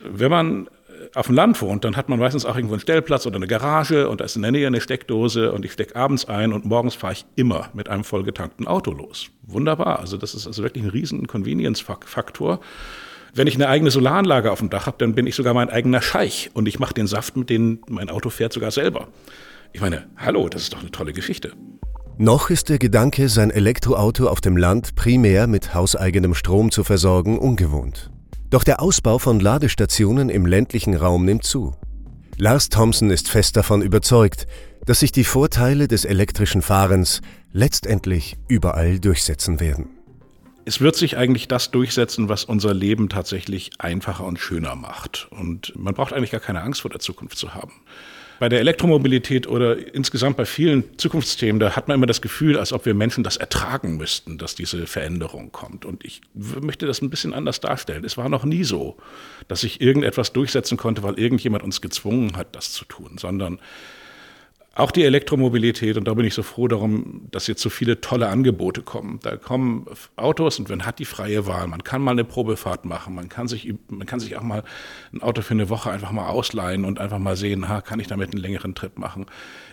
wenn 0.04 0.32
man 0.32 0.68
auf 1.16 1.28
dem 1.28 1.36
Land 1.36 1.62
wohnt, 1.62 1.84
dann 1.84 1.96
hat 1.96 2.10
man 2.10 2.20
meistens 2.20 2.46
auch 2.46 2.56
irgendwo 2.56 2.74
einen 2.74 2.82
Stellplatz 2.82 3.26
oder 3.26 3.38
eine 3.38 3.48
Garage 3.48 4.10
und 4.10 4.22
da 4.22 4.26
ist 4.26 4.36
in 4.36 4.42
der 4.42 4.52
Nähe 4.52 4.68
eine 4.68 4.82
Steckdose 4.82 5.52
und 5.52 5.66
ich 5.66 5.74
stecke 5.74 5.96
abends 5.96 6.26
ein 6.26 6.54
und 6.54 6.66
morgens 6.66 6.96
fahre 6.96 7.14
ich 7.14 7.26
immer 7.36 7.70
mit 7.74 7.90
einem 7.90 8.04
vollgetankten 8.04 8.68
Auto 8.68 8.92
los. 8.92 9.30
Wunderbar. 9.44 10.00
Also 10.00 10.18
das 10.18 10.34
ist 10.34 10.48
also 10.48 10.64
wirklich 10.64 10.84
ein 10.84 10.90
riesen 10.90 11.28
Convenience-Faktor. 11.28 12.60
Wenn 13.34 13.48
ich 13.48 13.56
eine 13.56 13.70
eigene 13.70 13.92
Solaranlage 13.92 14.52
auf 14.52 14.60
dem 14.60 14.70
Dach 14.70 14.88
habe, 14.88 14.98
dann 15.00 15.16
bin 15.16 15.26
ich 15.26 15.36
sogar 15.36 15.54
mein 15.54 15.70
eigener 15.70 16.02
Scheich 16.02 16.52
und 16.54 16.68
ich 16.68 16.80
mache 16.80 16.94
den 16.94 17.08
Saft, 17.08 17.38
mit 17.38 17.50
dem 17.50 17.80
mein 17.88 18.10
Auto 18.10 18.30
fährt, 18.30 18.52
sogar 18.52 18.72
selber. 18.72 19.08
Ich 19.74 19.80
meine, 19.80 20.08
hallo, 20.18 20.50
das 20.50 20.64
ist 20.64 20.74
doch 20.74 20.82
eine 20.82 20.92
tolle 20.92 21.14
Geschichte. 21.14 21.54
Noch 22.18 22.50
ist 22.50 22.70
der 22.70 22.78
Gedanke, 22.78 23.30
sein 23.30 23.50
Elektroauto 23.50 24.28
auf 24.28 24.42
dem 24.42 24.58
Land 24.58 24.96
primär 24.96 25.48
mit 25.48 25.74
hauseigenem 25.74 26.36
Strom 26.36 26.72
zu 26.72 26.84
versorgen, 26.84 27.40
ungewohnt. 27.40 28.12
Doch 28.52 28.64
der 28.66 28.82
Ausbau 28.82 29.18
von 29.18 29.40
Ladestationen 29.40 30.30
im 30.30 30.46
ländlichen 30.46 30.94
Raum 30.94 31.26
nimmt 31.26 31.46
zu. 31.46 31.74
Lars 32.38 32.70
Thompson 32.70 33.10
ist 33.10 33.30
fest 33.30 33.56
davon 33.56 33.82
überzeugt, 33.82 34.46
dass 34.86 35.00
sich 35.00 35.12
die 35.12 35.24
Vorteile 35.24 35.88
des 35.88 36.06
elektrischen 36.06 36.62
Fahrens 36.62 37.22
letztendlich 37.54 38.38
überall 38.48 39.00
durchsetzen 39.00 39.60
werden 39.60 39.90
es 40.66 40.80
wird 40.80 40.96
sich 40.96 41.18
eigentlich 41.18 41.48
das 41.48 41.72
durchsetzen, 41.72 42.30
was 42.30 42.46
unser 42.46 42.74
Leben 42.74 43.10
tatsächlich 43.10 43.72
einfacher 43.80 44.26
und 44.26 44.40
schöner 44.40 44.76
macht. 44.76 45.28
Und 45.32 45.74
man 45.76 45.94
braucht 45.94 46.14
eigentlich 46.14 46.32
gar 46.32 46.40
keine 46.40 46.62
Angst 46.62 46.82
vor 46.82 46.92
der 46.92 47.00
Zukunft 47.00 47.38
zu 47.38 47.54
haben. 47.54 47.74
Bei 48.42 48.50
der 48.50 48.60
Elektromobilität 48.60 49.46
oder 49.46 49.94
insgesamt 49.94 50.36
bei 50.36 50.46
vielen 50.46 50.98
Zukunftsthemen, 50.98 51.60
da 51.60 51.76
hat 51.76 51.88
man 51.88 51.94
immer 51.94 52.08
das 52.08 52.24
Gefühl, 52.24 52.58
als 52.58 52.74
ob 52.74 52.88
wir 52.88 52.96
Menschen 52.96 53.24
das 53.24 53.38
ertragen 53.38 53.98
müssten, 53.98 54.40
dass 54.40 54.56
diese 54.56 54.88
Veränderung 54.88 55.52
kommt. 55.52 55.86
Und 55.86 56.04
ich 56.04 56.22
möchte 56.34 56.88
das 56.88 57.04
ein 57.04 57.12
bisschen 57.12 57.36
anders 57.36 57.60
darstellen. 57.60 58.04
Es 58.04 58.18
war 58.18 58.30
noch 58.30 58.44
nie 58.44 58.64
so, 58.64 58.98
dass 59.48 59.62
sich 59.62 59.80
irgendetwas 59.80 60.34
durchsetzen 60.34 60.76
konnte, 60.76 61.04
weil 61.04 61.20
irgendjemand 61.20 61.64
uns 61.64 61.82
gezwungen 61.82 62.36
hat, 62.36 62.56
das 62.56 62.72
zu 62.72 62.84
tun, 62.86 63.20
sondern 63.20 63.60
auch 64.74 64.92
die 64.92 65.04
Elektromobilität, 65.04 65.98
und 65.98 66.08
da 66.08 66.14
bin 66.14 66.26
ich 66.26 66.34
so 66.34 66.44
froh 66.44 66.70
darum, 66.70 67.28
dass 67.30 67.48
jetzt 67.48 67.62
so 67.62 67.70
viele 67.70 68.00
tolle 68.00 68.30
Angebote 68.30 68.82
kommen. 68.82 69.20
Da 69.22 69.36
kommen 69.36 69.86
Autos 70.16 70.60
und 70.60 70.70
man 70.70 70.86
hat 70.86 71.00
die 71.00 71.06
freie 71.06 71.46
Wahl. 71.46 71.68
Man 71.68 71.84
kann 71.84 72.02
mal 72.02 72.12
eine 72.12 72.24
Probefahrt 72.24 72.86
machen. 72.86 73.14
Man 73.14 73.28
kann 73.28 73.50
sich, 73.50 73.74
man 73.90 74.08
kann 74.08 74.22
sich 74.22 74.38
auch 74.38 74.44
mal 74.44 74.64
ein 75.12 75.22
Auto 75.22 75.42
für 75.42 75.56
eine 75.56 75.68
Woche 75.68 75.92
einfach 75.92 76.12
mal 76.12 76.30
ausleihen 76.30 76.86
und 76.86 77.00
einfach 77.00 77.20
mal 77.20 77.36
sehen, 77.36 77.68
ha, 77.68 77.82
kann 77.82 78.00
ich 78.00 78.08
damit 78.08 78.32
einen 78.32 78.42
längeren 78.42 78.74
Trip 78.74 78.98
machen. 78.98 79.26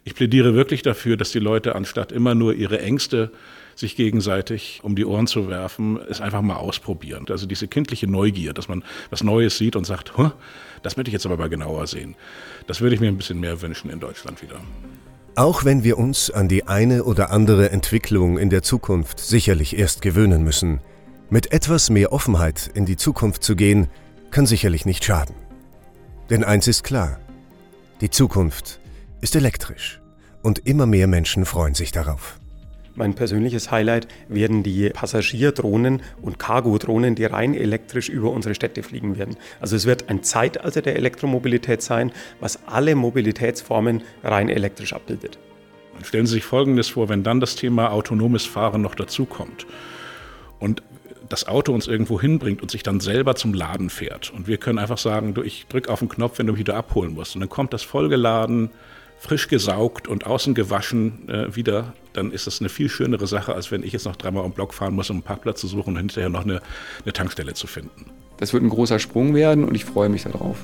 Ich 0.03 0.17
plädiere 0.17 0.55
wirklich 0.55 0.83
dafür, 0.83 1.17
dass 1.17 1.31
die 1.31 1.39
Leute 1.39 1.77
anstatt 1.77 2.11
immer 2.11 2.35
nur 2.35 2.55
ihre 2.55 2.81
Ängste 2.81 3.31
sich 3.77 3.95
gegenseitig 3.95 4.81
um 4.83 4.97
die 4.97 5.05
Ohren 5.05 5.29
zu 5.29 5.49
werfen, 5.49 6.01
es 6.09 6.21
einfach 6.21 6.43
mal 6.43 6.57
ausprobieren. 6.57 7.27
Also 7.31 7.47
diese 7.47 7.69
kindliche 7.69 8.09
Neugier, 8.09 8.53
dass 8.53 8.67
man 8.67 8.83
was 9.11 9.23
Neues 9.23 9.57
sieht 9.57 9.77
und 9.77 9.85
sagt, 9.85 10.15
das 10.83 10.97
möchte 10.97 11.11
ich 11.11 11.13
jetzt 11.13 11.27
aber 11.27 11.37
mal 11.37 11.49
genauer 11.49 11.87
sehen. 11.87 12.15
Das 12.67 12.81
würde 12.81 12.95
ich 12.95 13.01
mir 13.01 13.09
ein 13.09 13.17
bisschen 13.17 13.41
mehr 13.41 13.61
wünschen 13.63 13.91
in 13.91 14.01
Deutschland 14.01 14.43
wieder. 14.43 14.61
Auch 15.35 15.65
wenn 15.65 15.85
wir 15.85 15.99
uns 15.99 16.31
an 16.31 16.49
die 16.49 16.67
eine 16.67 17.05
oder 17.05 17.31
andere 17.31 17.71
Entwicklung 17.71 18.39
in 18.39 18.51
der 18.51 18.63
Zukunft 18.63 19.21
sicherlich 19.21 19.79
erst 19.79 20.03
gewöhnen 20.03 20.43
müssen, 20.43 20.81
mit 21.31 21.53
etwas 21.53 21.91
mehr 21.91 22.13
Offenheit 22.13 22.71
in 22.75 22.87
die 22.87 22.97
Zukunft 22.97 23.45
zu 23.45 23.55
gehen, 23.55 23.89
kann 24.31 24.47
sicherlich 24.47 24.85
nicht 24.85 25.05
schaden. 25.05 25.35
Denn 26.31 26.45
eins 26.45 26.67
ist 26.67 26.85
klar, 26.85 27.21
die 28.01 28.11
Zukunft 28.11 28.81
ist 29.21 29.37
elektrisch 29.37 30.01
und 30.43 30.67
immer 30.67 30.87
mehr 30.87 31.07
Menschen 31.07 31.45
freuen 31.45 31.75
sich 31.75 31.93
darauf. 31.93 32.38
Mein 32.99 33.15
persönliches 33.15 33.71
Highlight 33.71 34.09
werden 34.29 34.65
die 34.65 34.91
Passagierdrohnen 34.91 36.03
und 36.21 36.41
Cargo-Drohnen, 36.41 37.15
die 37.15 37.27
rein 37.27 37.55
elektrisch 37.55 38.09
über 38.09 38.33
unsere 38.33 38.57
Städte 38.57 38.83
fliegen 38.83 39.17
werden. 39.17 39.37
Also 39.61 39.77
es 39.77 39.87
wird 39.87 40.09
ein 40.09 40.25
Zeitalter 40.25 40.83
der 40.83 40.97
Elektromobilität 40.97 41.81
sein, 41.81 42.11
was 42.41 42.59
alle 42.67 42.97
Mobilitätsformen 42.97 44.03
rein 44.25 44.49
elektrisch 44.49 44.95
abbildet. 44.95 45.39
Stellen 46.03 46.27
Sie 46.27 46.35
sich 46.35 46.45
Folgendes 46.45 46.89
vor, 46.89 47.09
wenn 47.09 47.23
dann 47.23 47.39
das 47.39 47.55
Thema 47.55 47.93
autonomes 47.93 48.47
Fahren 48.47 48.83
noch 48.83 48.97
dazukommt 48.97 49.69
und 50.59 50.83
das 51.29 51.47
Auto 51.47 51.73
uns 51.73 51.87
irgendwo 51.87 52.21
hinbringt 52.21 52.63
und 52.63 52.73
sich 52.73 52.83
dann 52.83 52.99
selber 52.99 53.37
zum 53.37 53.55
Laden 53.55 53.91
fährt. 53.91 54.33
Und 54.33 54.49
wir 54.49 54.57
können 54.57 54.81
einfach 54.81 54.99
sagen, 54.99 55.35
du, 55.35 55.43
ich 55.43 55.69
drücke 55.69 55.93
auf 55.93 56.01
den 56.01 56.09
Knopf, 56.09 56.41
wenn 56.41 56.49
du 56.49 56.55
mich 56.55 56.61
wieder 56.61 56.75
abholen 56.75 57.15
musst. 57.15 57.37
Und 57.37 57.43
dann 57.43 57.49
kommt 57.49 57.73
das 57.73 57.85
vollgeladen 57.85 58.71
frisch 59.19 59.49
gesaugt 59.49 60.09
und 60.09 60.27
außen 60.27 60.55
gewaschen 60.55 61.29
äh, 61.29 61.55
wieder, 61.55 61.93
dann 62.13 62.31
ist 62.31 62.47
das 62.47 62.61
eine 62.61 62.69
viel 62.69 62.89
schönere 62.89 63.27
Sache, 63.27 63.55
als 63.55 63.71
wenn 63.71 63.83
ich 63.83 63.93
jetzt 63.93 64.05
noch 64.05 64.17
dreimal 64.17 64.45
um 64.45 64.53
Block 64.53 64.75
fahren 64.75 64.95
muss, 64.95 65.11
um 65.11 65.17
einen 65.17 65.23
Parkplatz 65.23 65.61
zu 65.61 65.67
suchen 65.67 65.95
und 65.95 65.99
hinterher 65.99 66.29
noch 66.29 66.45
eine, 66.45 66.61
eine 67.05 67.13
Tankstelle 67.13 67.55
zu 67.55 67.67
finden. 67.67 68.07
Das 68.39 68.53
wird 68.53 68.63
ein 68.63 68.69
großer 68.69 68.99
Sprung 68.99 69.35
werden 69.35 69.65
und 69.65 69.75
ich 69.75 69.85
freue 69.85 70.09
mich 70.09 70.23
darauf. 70.23 70.57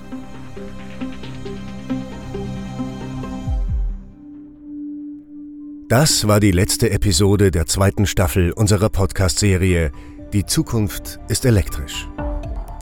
Das 5.89 6.27
war 6.27 6.41
die 6.41 6.51
letzte 6.51 6.91
Episode 6.91 7.51
der 7.51 7.67
zweiten 7.67 8.07
Staffel 8.07 8.53
unserer 8.53 8.89
Podcast-Serie 8.89 9.93
Die 10.33 10.47
Zukunft 10.47 11.21
ist 11.29 11.45
elektrisch. 11.45 12.09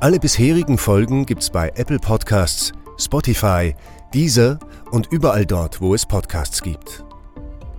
Alle 0.00 0.18
bisherigen 0.18 0.78
Folgen 0.78 1.26
gibt's 1.26 1.50
bei 1.50 1.70
Apple 1.74 1.98
Podcasts, 1.98 2.72
Spotify, 2.98 3.74
Deezer 4.14 4.58
und 4.90 5.08
überall 5.10 5.46
dort, 5.46 5.80
wo 5.80 5.94
es 5.94 6.04
Podcasts 6.06 6.62
gibt. 6.62 7.04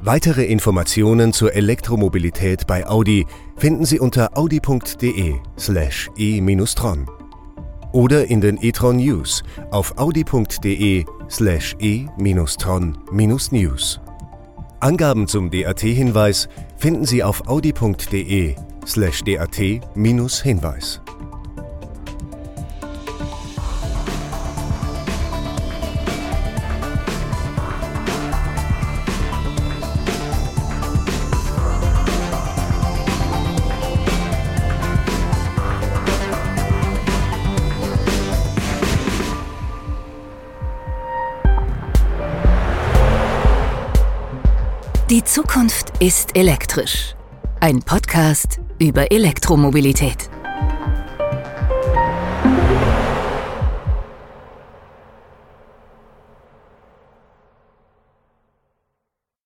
Weitere 0.02 0.44
Informationen 0.46 1.32
zur 1.32 1.54
Elektromobilität 1.54 2.68
bei 2.68 2.86
Audi 2.86 3.26
finden 3.56 3.86
Sie 3.86 4.00
unter 4.00 4.38
audi.de/slash 4.38 6.10
e-tron 6.18 7.08
oder 7.94 8.26
in 8.26 8.42
den 8.42 8.58
e-tron 8.62 8.98
News 8.98 9.44
auf 9.72 9.98
audi.de/slash 9.98 11.76
e-tron-news. 11.80 12.70
Angaben 14.80 15.28
zum 15.28 15.50
DAT-Hinweis 15.52 16.50
finden 16.78 17.06
Sie 17.06 17.24
auf 17.24 17.48
audi.de/slash 17.48 19.24
ist 46.04 46.36
elektrisch. 46.36 47.16
Ein 47.62 47.80
Podcast 47.80 48.60
über 48.78 49.10
Elektromobilität. 49.10 50.33